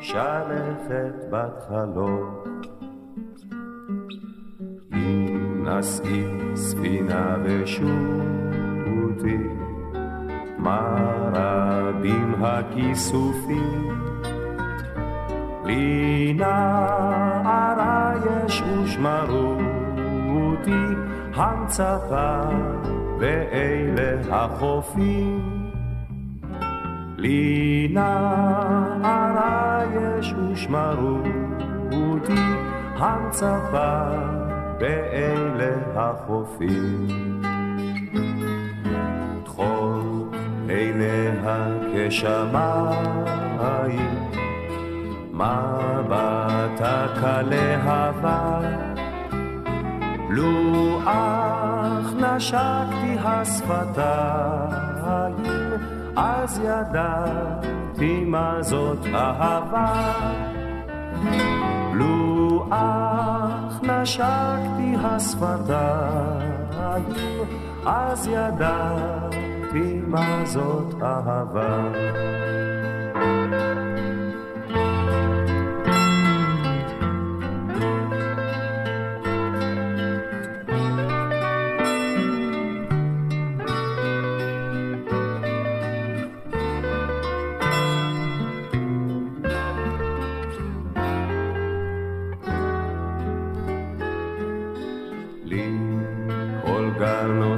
שלכת 0.00 1.14
בת 1.30 1.62
חלום. 1.68 2.34
אם 4.92 5.66
נשאי 5.68 6.24
ספינה 6.54 7.36
ושוטי, 7.44 9.38
מה 10.58 10.96
רבים 11.32 12.44
הכיסופים. 12.44 14.00
לי 15.64 16.32
נערה 16.36 18.14
יש 18.26 18.62
ושמרותי, 18.62 19.59
המצפה 21.40 22.40
ואלה 23.18 24.36
החופים. 24.36 25.70
לי 27.16 27.88
נערה 27.90 29.82
יש 29.94 30.32
ושמרו 30.32 31.18
אותי 31.92 32.42
המצפה 32.96 34.00
באלה 34.78 35.76
החופים. 35.96 37.06
טחול 39.44 40.02
עיניה 40.68 41.66
כשמיים, 41.94 43.50
מבטה 45.32 47.06
כלהבה, 47.20 48.60
לו 50.30 50.98
אך 51.04 52.14
נשקתי 52.16 53.16
השפתיים 53.24 54.90
אז 56.16 56.60
ידעתי 56.64 58.24
מה 58.24 58.62
זאת 58.62 59.06
אהבה. 59.14 60.12
לו 61.94 62.66
אך 62.70 63.82
נשקתי 63.82 64.94
השפתיים, 65.02 66.24
אז 67.86 68.28
ידעתי 68.28 70.00
מה 70.06 70.44
זאת 70.44 71.02
אהבה. 71.02 71.90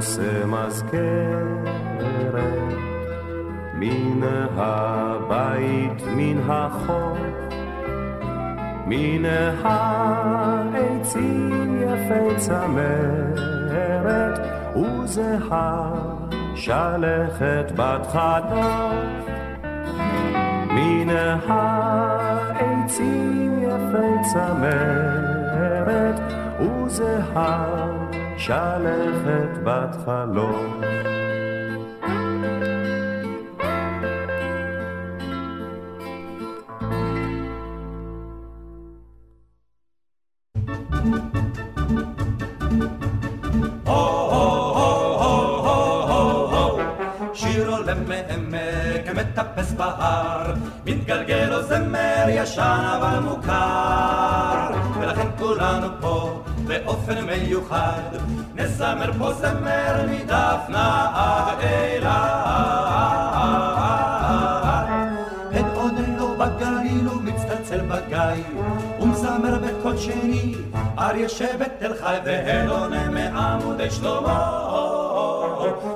עושה 0.03 0.45
מזכרת 0.45 1.67
מן 3.73 4.21
הבית, 4.57 6.03
מן 6.15 6.39
החוף, 6.49 7.17
מן 8.87 9.25
העצים 9.63 11.01
יפי 11.81 12.35
צמרת, 12.37 14.39
וזהה 14.75 15.91
שלכת 16.55 17.71
בת 17.75 18.07
חלוף. 18.07 19.29
מן 20.71 21.09
העצים 21.47 22.83
יפי 23.63 24.13
צמרת, 24.33 26.19
וזהה 26.59 28.12
שלכת 28.37 29.63
בת 29.63 29.95
חלום. 30.05 30.81
מטפס 49.33 49.71
בהר, 49.71 50.53
מתגלגל 50.85 51.45
לו 51.49 51.63
זמר 51.63 52.25
ישן 52.29 52.83
אבל 52.97 53.19
מוכר, 53.19 53.72
באופן 56.67 57.25
מיוחד, 57.25 58.01
נזמר 58.55 59.11
פה 59.17 59.33
זמר 59.33 60.05
מדפנה 60.09 61.11
עד 61.15 61.57
אילת. 61.63 62.13
את 65.59 65.65
עודנו 65.75 66.35
בגליל 66.37 67.07
ומצטלצל 67.07 67.81
בגיא, 67.81 68.43
ומזמר 69.01 69.59
בקול 69.59 69.97
שני, 69.97 70.55
אריה 70.99 71.29
שבט 71.29 71.71
תל 71.79 71.93
חי 72.01 72.17
והלונה 72.25 73.09
מעמודי 73.09 73.91
שלמה. 73.91 74.69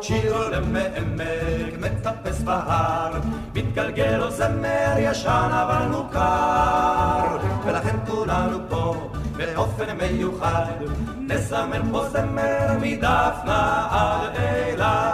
שיר 0.01 0.35
עולה 0.35 0.59
מעמק, 0.59 1.73
מטפס 1.79 2.41
בהר, 2.41 3.11
מתגלגל 3.55 4.17
לו 4.17 4.31
זמר 4.31 4.95
ישן 4.97 5.49
אבל 5.51 5.87
מוכר, 5.97 7.37
ולכן 7.65 7.95
כולנו 8.07 8.57
פה 8.69 9.09
באופן 9.37 9.97
מיוחד, 9.97 10.65
נזמר 11.19 11.81
פה 11.91 12.09
זמר 12.09 12.77
מדפנה 12.81 13.87
עד 13.91 14.35
אילת. 14.35 15.07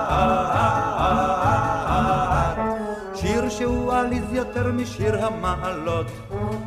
שיר 3.15 3.49
שהוא 3.49 3.93
עליז 3.93 4.33
יותר 4.33 4.71
משיר 4.71 5.25
המעלות, 5.25 6.05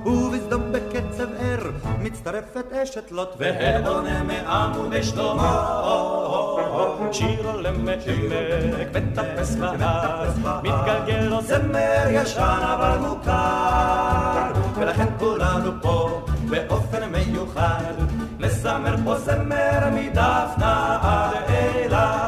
ובסדום 0.06 0.62
בקצב 0.72 1.26
ער 1.38 1.70
מצטרפת 1.98 2.72
אשת 2.72 3.12
לוט, 3.12 3.28
והדונה 3.38 4.22
מעמודי 4.22 5.02
שלמה. 5.02 5.82
שיר 7.12 7.46
עולה 7.48 7.70
מעמק, 7.70 7.98
מטפס 8.94 9.54
בהר, 9.54 10.30
מתגלגל 10.62 11.20
לו 11.20 11.42
זמר 11.42 12.06
ישן 12.10 12.60
אבל 12.62 12.98
מוכר, 12.98 14.52
ולכן 14.76 15.06
כולנו 15.18 15.70
פה 15.82 16.26
באופן 16.50 17.02
מיוחד, 17.30 17.94
נזמר 18.38 18.96
פה 19.04 19.18
זמר 19.18 19.90
מדפנה 19.92 20.98
עד 21.02 21.50
אילת. 21.50 22.26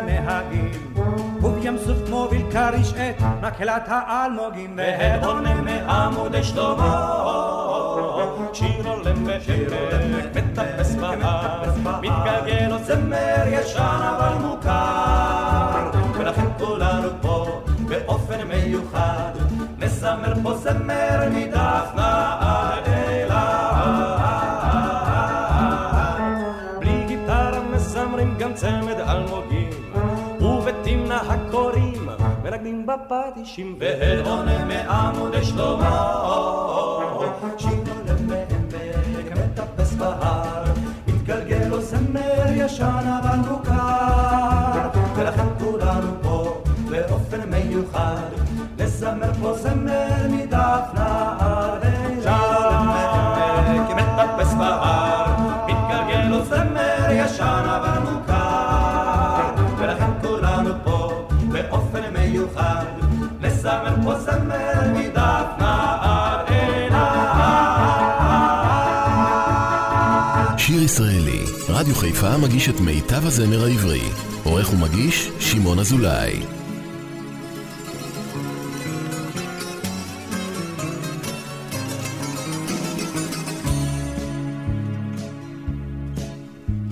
הנהגים. 0.00 0.94
ובים 1.42 1.78
סוף 1.78 2.10
מוביל 2.10 2.42
כריש 2.50 2.92
את 2.92 3.22
מקהלת 3.42 3.84
האלמוגים, 3.86 4.74
והד 4.76 5.24
עונה 5.24 5.54
מעמוד 5.54 6.42
שלמה, 6.42 7.14
שיר 8.52 8.88
הולם 8.88 9.24
ופרק 9.24 10.36
מטפס 10.36 10.94
בהר, 10.94 11.72
מתגלגל 12.00 12.72
עוד 12.72 12.82
זמר 12.82 13.44
ישן 13.46 14.00
אבל 14.16 14.46
מוכר, 14.46 15.90
ולכן 16.18 16.46
כולנו 16.58 17.08
פה 17.20 17.62
באופן 17.88 18.48
מיוחד, 18.48 19.09
נזמר 20.10 20.34
פה 20.42 20.54
זמר 20.54 21.28
מדפנה 21.34 22.36
עד 22.40 22.88
אילת. 22.88 23.60
בלי 26.78 27.04
גיטרה 27.06 27.60
מזמרים 27.72 28.34
גם 28.38 28.54
צמד 28.54 29.00
אלמוגים, 29.00 29.70
ובתמנע 30.40 31.16
הקוראים 31.16 32.08
מנגנים 32.42 32.86
בפטישים, 32.86 33.76
והד 33.78 34.26
עונה 34.26 34.64
מעמוד 34.64 35.34
שלמה, 35.42 36.20
מטפס 39.36 39.92
בהר, 39.92 40.64
מתגלגל 41.06 41.66
לו 41.68 41.80
זמר 41.80 42.46
ישן 42.50 43.18
אבל 43.22 43.38
מוכר, 43.50 44.69
רדיו 71.80 71.94
חיפה 71.94 72.36
מגיש 72.36 72.68
את 72.68 72.80
מיטב 72.80 73.26
הזמר 73.26 73.64
העברי. 73.64 74.00
עורך 74.44 74.72
ומגיש, 74.72 75.30
שמעון 75.40 75.78
אזולאי. 75.78 76.42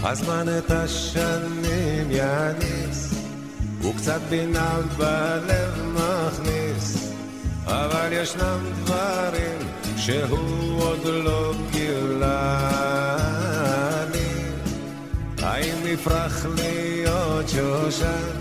הזמן 0.03 0.47
את 0.59 0.70
השנים 0.70 2.11
יניס, 2.11 3.14
וקצת 3.82 4.20
בינה 4.30 4.76
בלב 4.97 5.82
מכניס, 5.95 7.12
אבל 7.66 8.09
ישנם 8.12 8.59
דברים 8.84 9.59
שהוא 9.97 10.82
עוד 10.82 11.05
לא 11.05 11.53
גילה. 11.72 13.07
נפרח 15.93 16.47
להיות 16.57 17.49
שושן? 17.49 18.36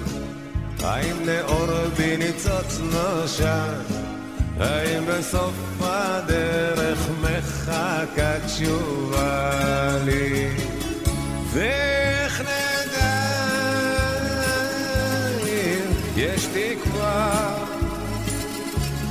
האם 0.83 1.15
נאור 1.25 1.67
בניצוץ 1.97 2.79
נושן? 2.79 3.73
האם 4.59 5.03
בסוף 5.05 5.53
הדרך 5.81 6.99
מחכה 7.21 8.33
תשובה 8.45 9.97
לי? 10.05 10.49
ואיך 11.53 12.41
נדע 12.41 13.37
אם 15.43 15.91
יש 16.15 16.45
תקווה 16.45 17.53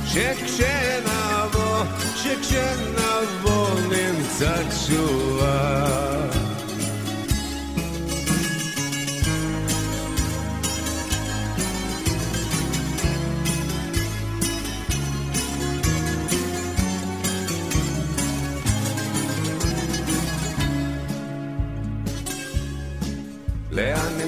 שכשנבוא, 0.05 1.83
שכשנבוא 2.15 3.69
נמצא 3.79 4.55
תשובה 4.69 5.97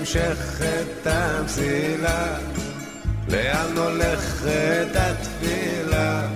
נמשכת 0.10 1.06
המסילה? 1.08 2.38
לאן 3.28 3.78
הולכת 3.78 4.88
התפילה? 4.96 6.28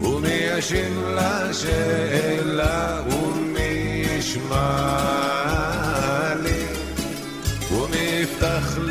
ומי 0.00 0.28
ישיב 0.28 1.04
לשאלה? 1.08 3.02
ומי 3.10 4.02
ישמע 4.06 4.54
לי? 6.42 6.64
ומי 7.72 8.22
יפתח 8.22 8.78
לי 8.78 8.87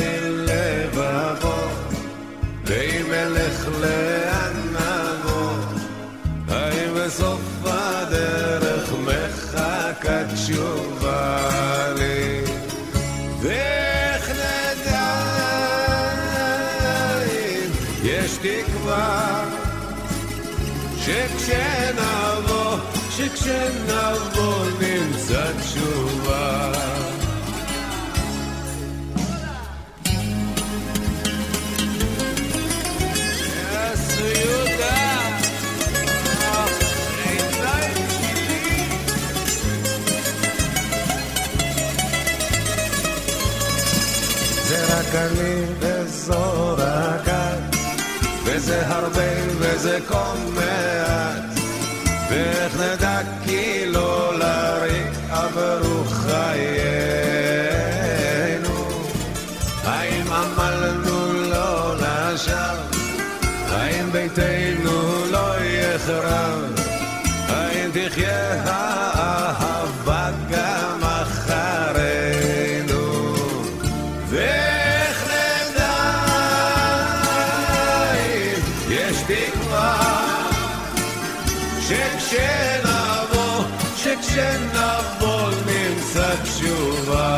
שכשנבוא, 21.48 22.78
שכשנבוא 23.10 24.66
נמצא 24.82 25.52
תשובה 25.62 26.72
יס, 33.74 34.18
יהודה, 34.20 35.20
העיניים 37.26 38.08
שלי 38.10 38.90
זה 44.68 44.86
רק 44.86 45.16
אני 45.16 45.62
וזו 45.80 46.76
רק 46.78 47.28
את, 47.28 47.76
וזה 48.44 48.88
הרבה 48.88 49.22
וזה 49.60 50.00
כה 50.08 50.34
מעט, 50.56 50.97
ואיך 52.30 52.76
נדע 52.80 53.20
כי 53.44 53.86
לא 53.86 54.34
לריק 54.40 55.08
עברו 55.30 56.04
חיינו, 56.06 56.48
האם 59.84 60.28
עמלנו 60.32 61.34
לא 61.34 61.96
לשווא, 61.96 62.58
האם 63.70 64.12
ביתנו 64.12 65.26
לא 65.32 65.56
יחרב, 65.64 66.80
האם 67.50 67.90
תחיה 67.94 69.07
και 84.38 84.52
να 84.76 84.90
βόλνησα 85.20 86.30
τσιουβά 86.44 87.30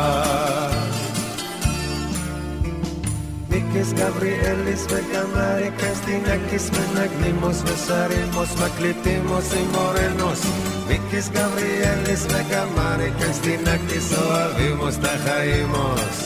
Νίκης 3.48 3.88
Γαβριέλης 3.98 4.82
με 4.90 5.00
καμάρι 5.12 5.72
Χριστινάκης 5.78 6.64
με 6.70 6.84
ναγνήμος 6.94 7.58
με 7.66 7.74
σαρήμος 7.86 8.50
με 8.58 8.68
κλητήμος 8.76 9.46
ή 9.60 9.62
μορενός 9.72 10.40
Νίκης 10.88 11.26
Γαβριέλης 11.34 12.22
με 12.32 12.44
καμάρι 12.50 13.12
Χριστινάκης 13.18 14.06
ο 14.20 14.32
αδήμος 14.44 14.96
τα 15.02 15.14
χαΐμος. 15.24 16.18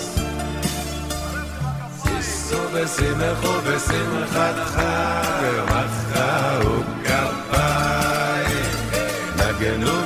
Βεσίμεχο 2.72 3.52
βεσίμεχατχα 3.66 4.92
Να 9.36 9.48
γεννούμε 9.58 10.03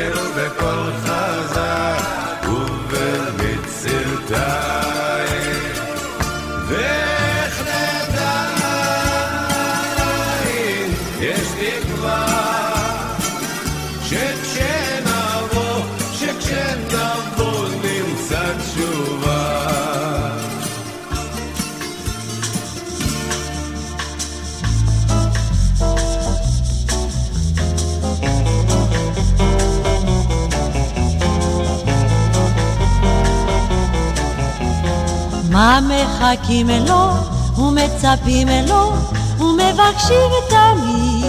ושירו 0.00 0.26
בקול 0.36 0.92
חזק 1.04 2.48
ובמצלתיים 2.48 3.90
המחכים 35.60 36.68
לו 36.88 37.10
ומצפים 37.58 38.48
לו 38.68 38.92
ומבקשים 39.38 40.30
תמיד 40.48 41.24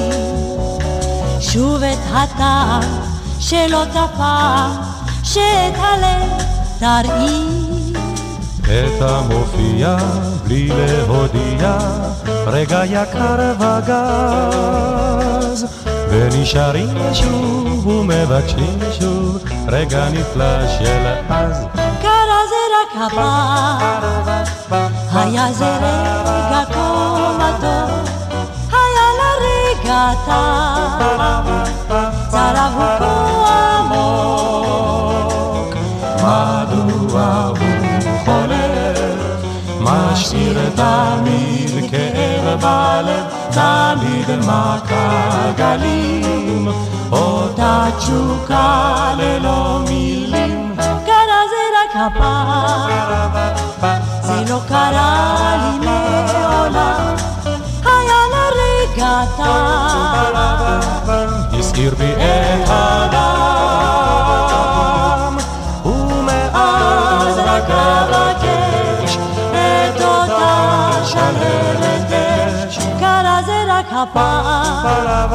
שוב 1.40 1.84
את 1.84 1.98
הטעם 2.14 2.82
שלא 3.40 3.84
תפעם 3.92 4.72
שאת 5.24 5.76
הלב 5.76 6.44
תרעיד. 6.80 7.98
את 8.64 9.02
המופיע 9.02 9.98
בלי 10.44 10.70
להודיע 10.70 11.78
רגע 12.48 12.82
יקר 12.86 13.54
וגז. 13.60 14.92
ונשארים 16.10 16.98
שוב 17.14 17.88
ומבקשים 17.88 18.80
שוב 19.00 19.38
רגע 19.68 20.10
נפלא 20.10 20.68
של 20.68 21.08
אז 21.30 21.66
הפעם 22.96 24.44
היה 25.14 25.54
זה 25.54 25.78
רגע 25.78 26.64
כה 26.74 27.38
מתוק 27.40 28.10
היה 28.72 29.08
לרגע 29.20 30.14
טעם 30.26 31.00
צרב 32.30 32.74
הוא 32.74 32.86
כה 33.00 33.16
עמוק 33.80 35.72
מדוע 36.18 37.24
הוא 37.48 37.58
חולף 38.26 39.42
משאיר 39.80 40.58
תמיד 40.76 41.92
כאב 41.92 42.46
בלב 42.62 43.26
תמיד 43.52 44.30
מכה 44.40 45.52
גלים 45.58 46.68
אותה 47.12 47.86
תשוקה 47.98 49.14
ללא 49.18 49.80
מילים 49.90 50.71
קרה 51.94 53.56
זה 54.22 54.44
לא 54.50 54.60
קרה 54.68 55.56
לי 55.58 55.80
מעולם 55.86 57.16
היה 57.86 58.22
לרגע 58.34 59.14
טעם 59.38 60.36
הסעיר 61.60 61.96
בי 61.96 62.12
את 62.14 62.68
הדם 62.68 63.38
ומאז 65.86 67.38
רק 67.38 67.70
אבקש 67.70 69.18
את 69.52 70.02
אותה 70.02 70.92
שלהבת 71.06 72.12
אש 72.70 72.78
קרה 73.00 73.40
זה 73.46 73.64
רק 73.68 73.86
הפעם 73.92 75.32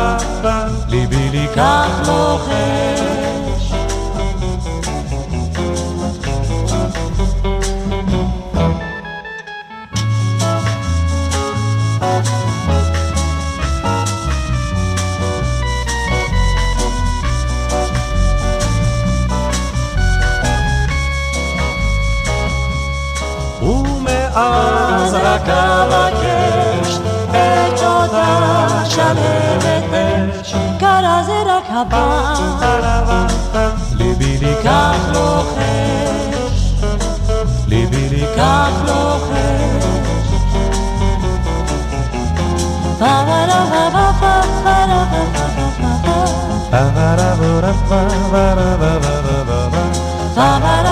ליבי 0.89 1.29
לי 1.31 1.49
כך 1.57 1.91
לוחש 2.07 3.26
ומאז 24.47 25.14
רק 25.14 25.49
אבקש 25.49 26.99
את 27.30 27.82
אותה 27.82 28.82
שלהבת 28.84 29.94
אש 30.40 30.55
קרה 30.80 31.22
זה 31.26 31.42
רק 31.47 31.64
הפעם 31.70 33.26
ליבי 33.92 34.38
לי 34.38 34.55
כך 34.64 34.97
לוחש 35.12 36.72
ליבי 37.66 38.09
לי 38.09 38.26
כך 38.36 38.70
לוחש 38.86 39.36
פרה 42.99 43.24
פרה 43.26 44.12
פרה 44.20 44.47
פרה 44.62 45.07
פרה 50.34 50.86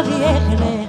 אביאך 0.00 0.79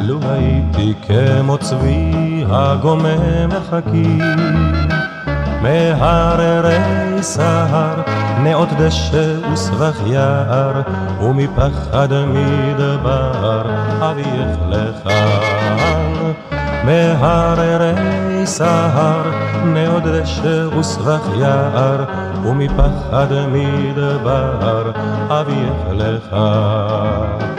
לו 0.00 0.20
הייתי 0.22 0.94
כמו 1.06 1.58
צבי 1.58 2.44
הגומם 2.48 3.48
מרחקים 3.48 4.20
מהררי 5.64 7.22
סהר, 7.22 8.02
נאות 8.42 8.68
דשא 8.78 9.50
וסבך 9.52 10.00
יער, 10.06 10.82
ומפחד 11.20 12.08
מדבר 12.26 13.62
אביך 14.00 14.58
לכאן. 14.68 16.32
מהררי 16.84 18.46
סהר, 18.46 19.22
נאות 19.64 20.02
דשא 20.02 20.76
וסבך 20.78 21.28
יער, 21.36 22.04
ומפחד 22.44 23.28
מדבר 23.52 24.90
אביך 25.28 25.92
לכאן. 25.92 27.53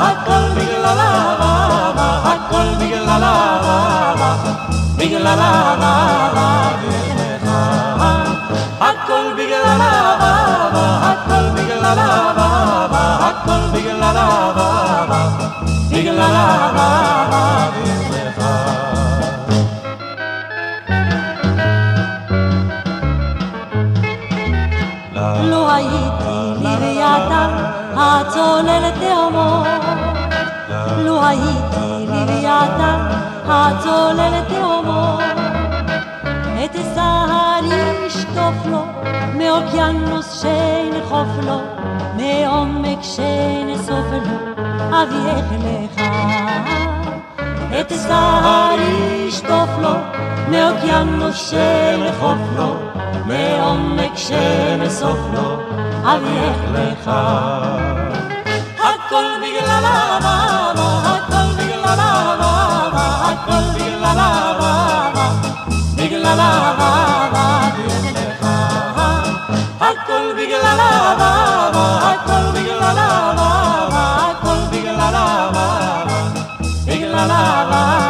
הכל 0.00 0.54
בגלל 0.56 0.98
אהבה, 0.98 2.20
הכל 2.32 2.74
בגלל 2.80 3.22
אהבה, 3.24 4.34
בגלל 4.96 5.26
אהבה, 5.26 5.94
אהבה, 6.36 6.72
הכל 8.80 9.32
בגלל 9.36 9.80
אהבה, 9.80 10.98
הכל 11.02 11.50
בגלל 11.54 11.98
אהבה, 11.98 13.16
הכל 13.28 13.78
בגלל 13.78 14.16
אהבה, 14.16 15.28
בגלל 15.90 16.22
אהבה, 16.22 17.10
לו 25.44 25.70
הייתי 25.70 26.54
לוויתן 26.62 27.50
הצולל 27.96 28.90
תהומות, 29.00 29.29
לו 31.20 31.26
הייתי 31.26 32.06
לוויתן 32.06 33.08
הצולל 33.46 34.40
תהומות, 34.48 35.20
את 36.64 36.76
סהר 36.94 37.64
ישטוף 38.06 38.66
לו, 38.66 38.84
מאוקיינוס 39.34 40.42
שנחוף 40.42 41.28
לו, 41.46 41.60
מעומק 42.16 42.98
שנסוף 43.02 44.06
לו, 44.12 44.62
אביך 45.02 45.46
לך. 45.64 46.02
את 47.80 47.92
סהר 47.92 48.76
ישטוף 49.26 49.70
לו, 49.82 49.94
מאוקיינוס 50.50 51.50
שנחוף 51.50 52.38
לו, 52.56 52.76
מעומק 53.26 54.16
שנסוף 54.16 55.18
לו, 55.34 55.60
אביך 56.04 56.56
לך. 56.72 57.10
הכל 58.78 59.24
בגלל 59.42 59.84
אהבה, 59.84 60.59
בגלל 66.30 66.40
אהבה, 66.40 67.70
הכל 69.80 70.32
בגלל 70.36 70.80
אהבה, 70.80 71.32
הכל 72.10 72.60
בגלל 72.60 72.98
אהבה, 72.98 74.16
הכל 74.30 74.76
בגלל 74.76 75.14
אהבה, 75.14 76.04
בגלל 76.86 77.30
אהבה, 77.30 78.00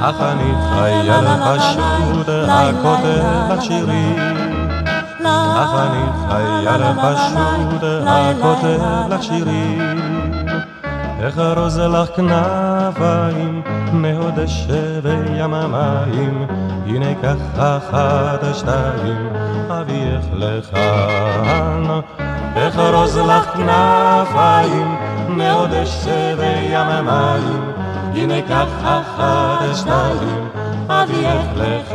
אך 0.00 0.20
אני 0.20 0.52
חייל 0.74 1.24
פשוט 1.44 2.28
הכותב 2.48 3.24
לך 3.50 3.62
שירים 3.62 4.45
אך 5.56 5.70
אני 5.74 6.28
חייל 6.28 6.82
פשוט 7.02 7.82
הכותב 8.06 8.80
לך 9.10 9.22
שירים 9.22 10.00
איך 11.20 11.38
ארוז 11.38 11.78
לך 11.78 12.08
כנפיים 12.16 13.62
מעוד 13.92 14.46
שבי 14.46 15.40
המים. 15.40 16.46
הנה 16.86 17.14
ככה 17.22 17.76
אחת 17.76 18.54
שתיים 18.54 19.28
אביך 19.68 20.24
לכאן 20.32 22.00
איך 22.56 22.78
ארוז 22.78 23.18
לך 23.18 23.44
כנפיים 23.56 24.96
מעוד 25.28 25.70
שבי 25.84 26.76
המים. 26.76 27.72
הנה 28.14 28.42
כך 28.42 28.68
אחת 28.84 29.76
שתיים, 29.76 30.48
אביך 30.88 31.46
לך. 31.56 31.94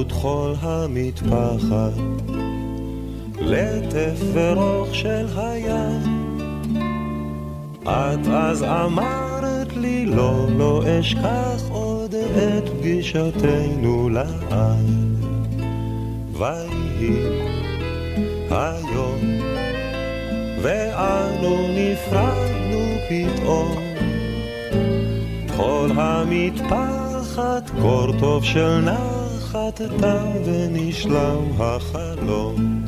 וטחול 0.00 0.54
המטפחת, 0.60 1.92
לטף 3.38 4.20
ורוך 4.32 4.94
של 4.94 5.26
הים. 5.36 6.36
את 7.82 8.26
אז 8.32 8.62
אמרת 8.62 9.76
לי 9.76 10.06
לא, 10.06 10.46
לא 10.58 10.82
אשכח 11.00 11.62
עוד 11.70 12.14
את 12.14 12.68
פגישתנו 12.68 14.08
לעד. 14.08 14.86
ויהי 16.32 17.16
היום, 18.50 19.20
ואנו 20.62 21.56
נפרדנו 21.68 22.96
פתאום. 23.08 23.86
כל 25.56 25.90
המטפחת, 25.94 27.70
קור 27.82 28.12
טוב 28.20 28.44
של 28.44 28.80
נחת, 28.80 29.25
תם 30.00 30.28
ונשלם 30.44 31.52
החלום. 31.58 32.84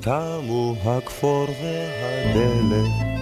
תמו 0.00 0.74
הכפור 0.84 1.46
והדלת. 1.62 3.12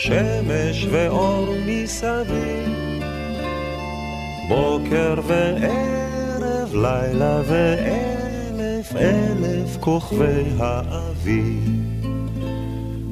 שמש 0.00 0.86
ואור 0.90 1.46
מסביב, 1.66 3.02
בוקר 4.48 5.14
וערב, 5.26 6.74
לילה 6.74 7.40
ואלף 7.46 8.96
אלף 8.96 9.76
כוכבי 9.80 10.42
האביב. 10.58 11.70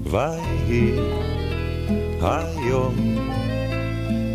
ויהי 0.05 0.93
היום, 2.23 3.28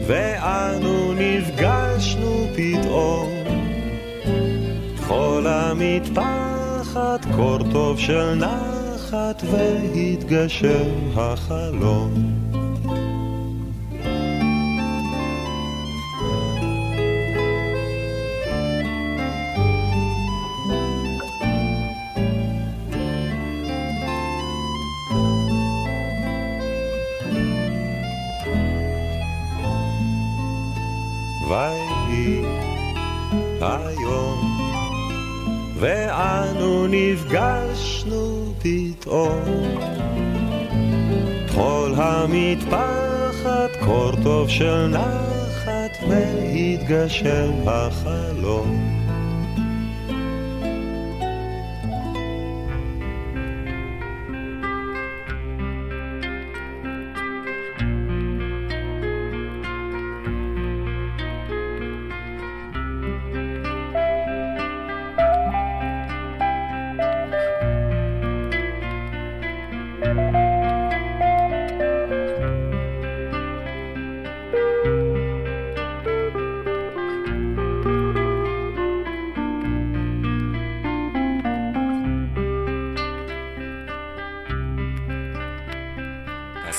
ואנו 0.07 1.13
נפגשנו 1.13 2.47
פתאום, 2.55 3.29
כל 5.07 5.45
המטפחת, 5.47 7.25
קור 7.35 7.57
טוב 7.71 7.99
של 7.99 8.35
נחת, 8.35 9.43
והתגשם 9.51 10.89
החלום. 11.15 12.13
ואנו 35.83 36.87
נפגשנו 36.87 38.53
פתאום. 38.61 39.41
כל 41.55 41.93
המטפחת, 41.97 43.69
קור 43.85 44.11
טוב 44.23 44.49
של 44.49 44.87
נחת, 44.87 45.91
והתגשם 46.09 47.51
החלום. 47.67 49.02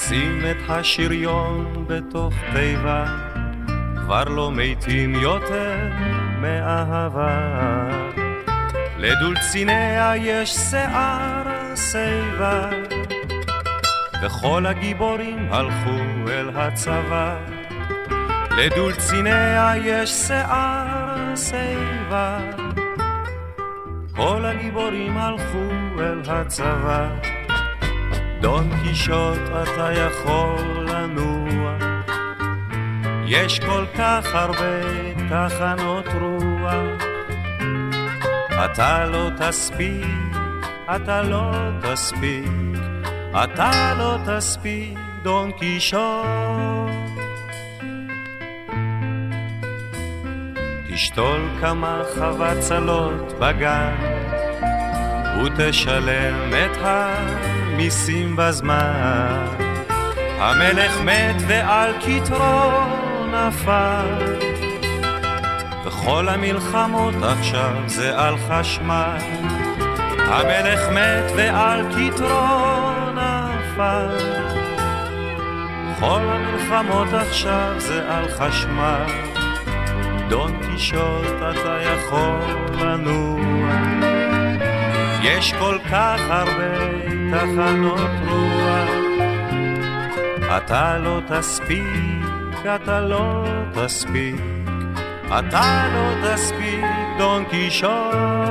שים 0.08 0.42
את 0.50 0.56
השריון 0.68 1.84
בתוך 1.88 2.34
תיבה, 2.52 3.04
כבר 3.96 4.24
לא 4.24 4.50
מתים 4.52 5.14
יותר 5.14 5.76
מאהבה. 6.40 7.38
לדולציניה 8.98 10.12
יש 10.16 10.50
שיער 10.50 11.42
שיבה, 11.76 12.70
וכל 14.22 14.66
הגיבורים 14.66 15.48
הלכו 15.50 16.28
אל 16.28 16.48
הצבא. 16.54 17.36
לדולציניה 18.50 19.72
יש 19.84 20.10
שיער 20.10 21.34
שיבה, 21.36 22.38
כל 24.16 24.44
הגיבורים 24.44 25.16
הלכו 25.16 25.70
אל 25.98 26.20
הצבא. 26.26 27.33
דון 28.44 28.70
קישוט 28.82 29.38
אתה 29.62 29.88
יכול 29.92 30.86
לנוע, 30.88 31.76
יש 33.26 33.60
כל 33.60 33.84
כך 33.98 34.26
הרבה 34.34 34.80
תחנות 35.28 36.04
רוח, 36.20 37.02
אתה 38.64 39.04
לא 39.04 39.30
תספיק, 39.38 40.36
אתה 40.96 41.22
לא 41.22 41.50
תספיק, 41.82 42.78
אתה 43.44 43.94
לא 43.98 44.18
תספיק, 44.26 44.98
דון 45.22 45.52
קישוט. 45.52 46.00
תשתול 50.92 51.48
כמה 51.60 52.02
חבצלות 52.14 53.32
בגן, 53.40 53.94
ותשלם 55.44 56.50
את 56.52 56.76
המיסים 57.74 58.36
בזמן. 58.36 59.46
המלך 60.38 61.00
מת 61.00 61.42
ועל 61.46 61.92
כתרו 62.00 62.70
נפל, 63.26 64.36
וכל 65.84 66.28
המלחמות 66.28 67.14
עכשיו 67.22 67.72
זה 67.86 68.18
על 68.18 68.34
חשמל. 68.48 69.16
המלך 70.18 70.88
מת 70.88 71.32
ועל 71.36 71.82
כתרו 71.90 72.90
נפל, 73.14 74.16
כל 76.00 76.20
המלחמות 76.20 77.08
עכשיו 77.12 77.74
זה 77.78 78.12
על 78.12 78.28
חשמל. 78.28 79.04
דון 80.28 80.52
קישוט 80.62 81.26
אתה 81.50 81.78
יכול 81.82 82.38
לנוע 82.80 83.44
יש 85.22 85.54
כל 85.58 85.78
כך 85.90 86.20
הרבה 86.28 87.13
תחנות 87.34 88.10
רוח. 88.28 88.90
אתה 90.56 90.98
לא 90.98 91.20
תספיק, 91.28 92.66
אתה 92.74 93.00
לא 93.00 93.44
תספיק 93.74 94.40
אתה 95.38 95.88
לא 95.94 96.34
תספיק, 96.34 96.84
דון 97.18 97.44
קישוט 97.44 98.43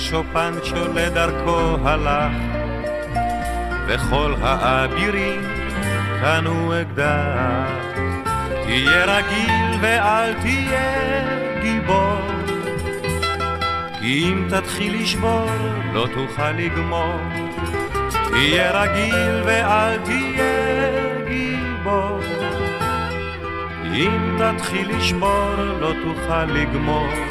סנצ'ו 0.00 0.22
פנצ'ו 0.32 0.92
לדרכו 0.94 1.76
הלך, 1.84 2.32
וכל 3.88 4.34
האבירים 4.42 5.40
קנו 6.20 6.72
אקדח. 6.80 7.70
תהיה 8.64 9.04
רגיל 9.04 9.78
ואל 9.80 10.34
תהיה 10.34 11.60
גיבור, 11.62 12.20
כי 14.00 14.24
אם 14.24 14.48
תתחיל 14.48 15.02
לשבור 15.02 15.50
לא 15.92 16.06
תוכל 16.14 16.50
לגמור. 16.50 17.20
תהיה 18.30 18.82
רגיל 18.82 19.42
ואל 19.44 19.98
תהיה 20.04 21.24
גיבור, 21.28 22.20
אם 23.94 24.36
תתחיל 24.38 24.96
לשבור 24.96 25.54
לא 25.80 25.92
תוכל 26.04 26.44
לגמור. 26.44 27.29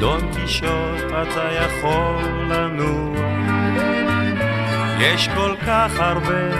דון 0.00 0.20
קישוט 0.34 1.04
אתה 1.22 1.48
יכול 1.52 2.24
לנוע 2.48 3.30
יש 5.00 5.28
כל 5.28 5.54
כך 5.66 5.90
הרבה 5.98 6.50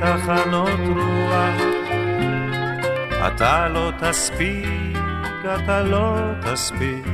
תחנות 0.00 0.80
רוח. 0.96 1.60
אתה 3.26 3.68
לא 3.68 3.92
תספיק, 3.98 4.96
אתה 5.54 5.82
לא 5.82 6.16
תספיק. 6.40 7.06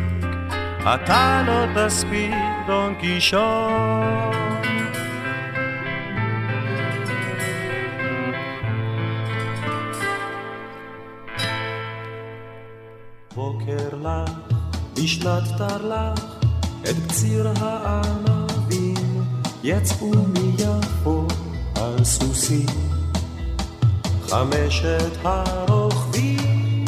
אתה 0.81 1.43
לא 1.47 1.67
תספיק, 1.75 2.35
דון 2.67 2.95
קישוט 2.95 4.18
בשנת 15.59 15.69
תרל"ח 15.71 16.25
את 16.83 16.97
קציר 17.09 17.53
הענבים. 17.57 19.25
יצאו 19.63 20.11
מיפו 20.11 21.27
על 21.75 22.05
סוסים 22.05 22.67
חמשת 24.29 25.17
הרוכבים. 25.25 26.85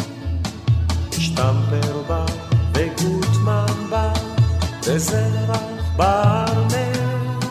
שטמפר 1.11 2.03
בא 2.09 2.27
וגוטמן 2.75 3.67
בא 3.91 4.13
וזרח 4.87 5.61
ברנט 5.97 7.45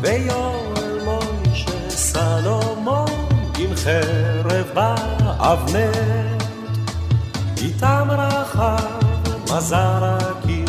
ויואל 0.00 0.98
מוישה 1.04 1.90
סלומון 1.90 3.10
עם 3.58 3.76
חרב 3.76 4.66
באבנט 4.74 6.17
מזר 9.58 10.04
הקיר, 10.04 10.68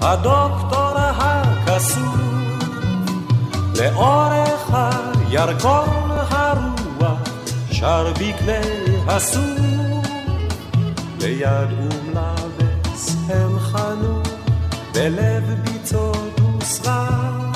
הדוקטור 0.00 0.98
הקסום, 0.98 2.58
לאורך 3.80 4.70
הירקון 4.72 6.10
הרוח, 6.30 7.18
שר 7.70 8.12
בקנה 8.12 8.60
הסום, 9.06 10.02
ליד 11.20 11.68
אומלבס 11.78 13.16
הם 13.28 13.58
חנו, 13.58 14.20
בלב 14.94 15.44
ביצות 15.64 16.40
וסרק, 16.58 17.51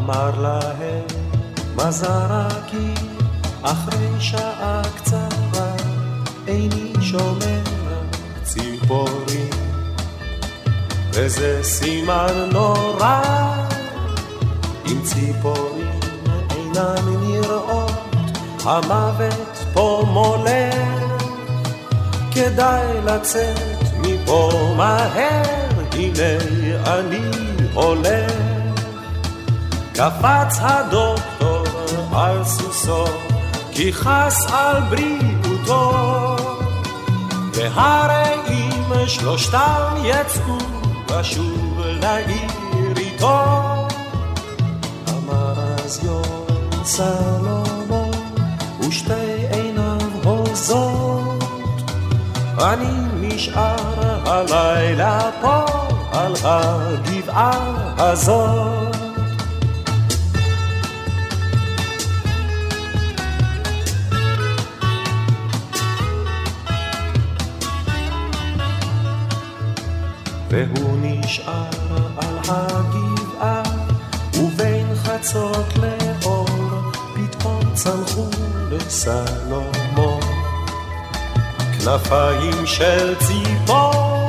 אמר 0.00 0.30
להם 0.40 1.06
מזרקי 1.76 2.94
אחרי 3.62 4.20
שעה 4.20 4.82
קצרה 4.96 5.72
איני 6.46 6.92
שומע 7.00 7.60
ציפורים. 8.42 9.50
וזה 11.12 11.58
סימן 11.62 12.48
נורא 12.52 13.22
אם 14.86 15.02
ציפורים 15.04 16.00
אינן 16.50 17.20
נראות 17.20 17.92
המוות 18.64 19.64
פה 19.72 20.04
מולך. 20.08 21.14
כדאי 22.34 23.00
לצאת 23.04 23.82
מפה 23.98 24.74
מהר 24.76 25.42
הנה 25.92 26.38
אני 26.86 27.30
הולך 27.74 28.49
קפץ 30.00 30.58
הדוקטור 30.60 31.64
על 32.12 32.44
סוסו, 32.44 33.04
כי 33.72 33.92
חס 33.92 34.46
על 34.52 34.82
בריאותו. 34.82 36.36
והרי 37.54 38.34
אם 38.48 39.06
שלושתם 39.06 39.94
יצאו 40.04 40.58
לשוב 41.10 41.80
לעיר 41.80 42.96
איתו, 42.96 43.42
אמר 45.08 45.54
אז 45.84 46.04
יום 46.04 46.46
סלומון 46.84 48.10
ושתי 48.80 49.46
עיניו 49.52 49.98
הוזות, 50.24 51.44
אני 52.58 53.28
נשאר 53.28 53.76
הלילה 54.26 55.30
פה 55.40 55.64
על 56.12 56.34
הגבעה 56.44 57.52
הזאת. 57.98 58.79
והוא 70.50 70.98
נשאר 71.02 71.64
על 72.16 72.38
הגבעה, 72.48 73.62
ובין 74.34 74.86
חצות 74.94 75.66
לאור, 75.76 76.46
פתאום 77.14 77.60
צמחו 77.74 78.28
לסלומון. 78.70 80.20
כנפיים 81.78 82.66
של 82.66 83.14
ציפור. 83.18 84.20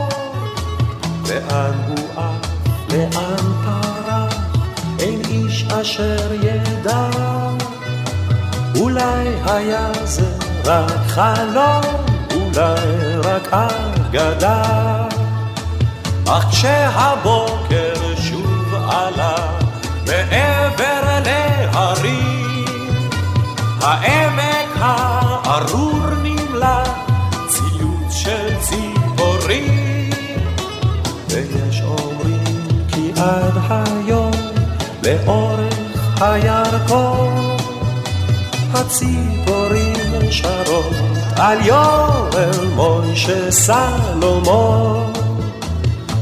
לאן 1.30 1.72
הוא 1.88 2.10
עף, 2.16 2.50
לאן 2.94 3.54
פרח, 3.64 4.36
אין 5.00 5.22
איש 5.30 5.66
אשר 5.82 6.34
ידע. 6.34 7.10
אולי 8.80 9.28
היה 9.46 9.92
זה 10.04 10.32
רק 10.66 11.08
חלום, 11.08 11.82
אולי 12.36 13.18
רק 13.24 13.54
אגדה. 13.54 15.01
אך 16.34 16.46
כשהבוקר 16.50 17.94
שוב 18.16 18.74
עלה 18.90 19.36
מעבר 20.08 21.20
להרים, 21.26 22.66
העמק 23.82 24.70
הארור 24.80 26.00
נמלא 26.24 26.84
ציוץ 27.48 28.14
של 28.14 28.56
ציפורים. 28.60 30.10
ויש 31.30 31.82
אומרים 31.82 32.68
כי 32.88 33.12
עד 33.22 33.58
היום 33.70 34.32
לאורך 35.04 36.22
הירקון 36.22 37.58
הציפורים 38.74 40.32
שרות 40.32 40.94
על 41.36 41.58
יורל 41.66 42.66
מוישה 42.76 43.52
סלומון 43.52 45.11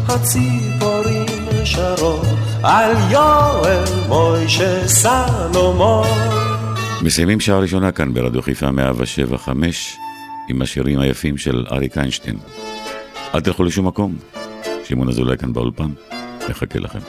הציפורים 0.10 1.66
שרות 1.66 2.26
על 2.64 2.96
יואל 3.12 3.84
מוישה 4.08 4.88
סלומון. 4.88 6.08
מסיימים 7.02 7.40
שעה 7.40 7.60
ראשונה 7.60 7.92
כאן 7.92 8.14
ברדיו 8.14 8.42
חיפה 8.42 8.72
175 8.72 9.98
עם 10.50 10.62
השירים 10.62 11.00
היפים 11.00 11.38
של 11.38 11.66
אריק 11.72 11.98
איינשטיין. 11.98 12.38
אל 13.36 13.40
תלכו 13.40 13.64
לשום 13.64 13.88
מקום, 13.88 14.16
שמעון 14.84 15.10
אזולאי 15.10 15.38
כאן 15.38 15.54
באולפן, 15.54 15.92
מחכה 16.50 16.80
לכם. 16.80 17.00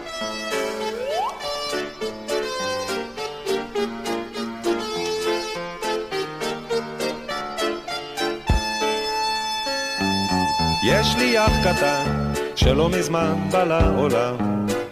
יש 10.85 11.17
לי 11.19 11.39
אח 11.39 11.53
קטן 11.65 12.20
שלא 12.65 12.89
מזמן 12.89 13.35
בא 13.51 13.65
לעולם, 13.65 14.37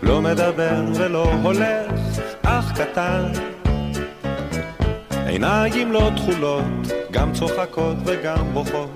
לא 0.02 0.22
מדבר 0.22 0.80
ולא 0.94 1.24
הולך, 1.42 1.92
אח 2.42 2.72
קטן. 2.72 3.32
עיניים 5.26 5.92
לא 5.92 6.10
תכולות, 6.16 6.64
גם 7.10 7.32
צוחקות 7.32 7.96
וגם 8.04 8.52
בוכות, 8.52 8.90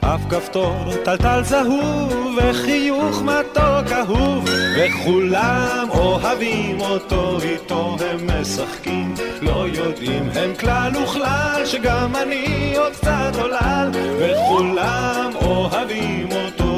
אף 0.00 0.20
כפתור 0.30 0.74
טלטל 1.04 1.42
זהוב 1.44 2.36
וחיוך 2.36 3.22
מתוק 3.22 3.92
אהוב, 3.92 4.44
וכולם 4.76 5.88
אוהבים 5.90 6.80
אותו, 6.80 7.38
איתו 7.42 7.96
הם 8.00 8.40
משחקים, 8.40 9.14
לא 9.42 9.64
יודעים 9.74 10.28
הם 10.34 10.54
כלל 10.60 10.92
וכלל, 11.04 11.62
שגם 11.64 12.16
אני 12.16 12.74
עוד 12.76 12.92
קצת 12.92 13.32
עולל, 13.38 13.90
וכולם 14.18 15.30
אוהבים 15.34 16.28
אותו, 16.32 16.75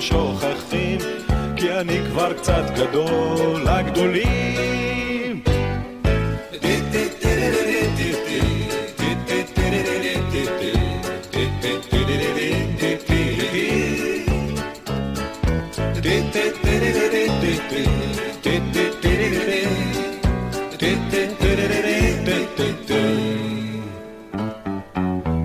שוכחים, 0.00 0.98
כי 1.56 1.72
אני 1.72 1.98
כבר 2.10 2.32
קצת 2.32 2.64
גדול, 2.74 3.68
הגדולים. 3.68 4.50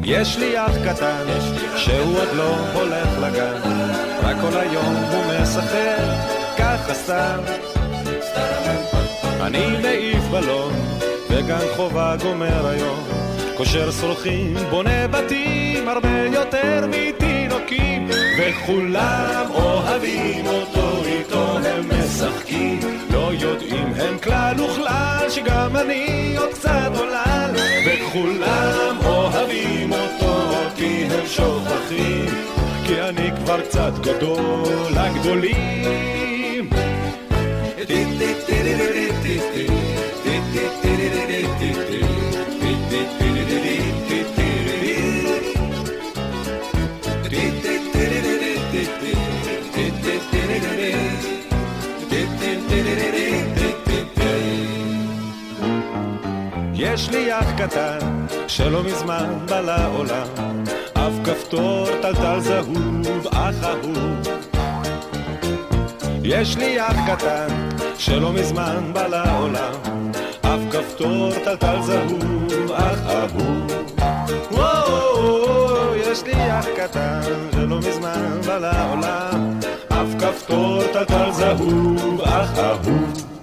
יש 0.07 0.37
לי 0.37 0.59
אח 0.59 0.71
קטן, 0.85 1.25
שהוא 1.75 2.19
עוד 2.19 2.29
לא 2.35 2.55
הולך 2.73 3.07
לגן, 3.21 3.84
רק 4.25 4.35
כל 4.41 4.57
היום 4.59 4.95
הוא 4.95 5.23
משחק, 5.25 5.97
ככה 6.57 6.93
סתם. 6.93 7.39
אני 9.41 9.77
מעיף 9.81 10.23
בלון, 10.31 10.73
וגן 11.29 11.67
חובה 11.75 12.15
גומר 12.21 12.67
היום, 12.67 13.03
קושר 13.57 13.91
שרוכים, 13.91 14.57
בונה 14.69 15.07
בתים, 15.07 15.89
הרבה 15.89 16.19
יותר 16.33 16.87
מתינוקים, 16.87 18.09
וכולם 18.39 19.45
אוהבים 19.53 20.45
אותו, 20.45 21.05
איתו 21.05 21.57
הם 21.57 21.89
משחקים, 21.89 22.79
לא 23.13 23.31
יודעים 23.39 23.93
הם 23.95 24.17
כלל 24.19 24.61
וכלל, 24.61 25.25
שגם 25.29 25.75
אני 25.75 26.35
עוד 26.37 26.49
קצת 26.49 26.91
עולל, 26.97 27.51
וכולם 27.85 28.97
אוהבים 29.05 29.91
אותו, 29.93 30.57
אותי 30.57 31.07
הם 31.11 31.27
שוכחים, 31.27 32.25
כי 32.85 33.01
אני 33.01 33.29
כבר 33.35 33.61
קצת 33.61 33.93
גדול, 34.01 34.97
הגדולים. 34.97 36.05
יש 56.95 57.09
לי 57.09 57.33
אח 57.33 57.51
קטן 57.57 58.24
שלא 58.47 58.83
מזמן 58.83 59.45
בא 59.49 59.59
לעולם, 59.59 60.27
אף 60.93 61.13
כפתור 61.23 61.87
טלטל 62.01 62.39
זהוב, 62.39 63.27
אח 63.31 63.55
אהוב. 63.63 64.27
יש 66.23 66.57
לי 66.57 66.81
אח 66.81 66.95
קטן 67.07 67.47
שלא 67.97 68.33
מזמן 68.33 68.91
בא 68.93 69.07
לעולם, 69.07 69.73
אף 70.41 70.59
כפתור 70.71 71.31
טלטל 71.43 71.81
זהוב, 71.81 72.71
אח 72.71 72.99
אהוב. 73.09 73.71
וואו, 74.51 75.95
יש 75.95 76.23
לי 76.23 76.59
אח 76.59 76.65
קטן 76.77 77.21
שלא 77.51 77.77
מזמן 77.77 78.41
בא 78.45 78.57
לעולם, 78.57 79.59
אף 79.89 80.23
כפתור 80.23 80.83
טלטל 80.93 81.31
זהוב, 81.31 82.21
אח 82.21 82.59
אהוב. 82.59 83.34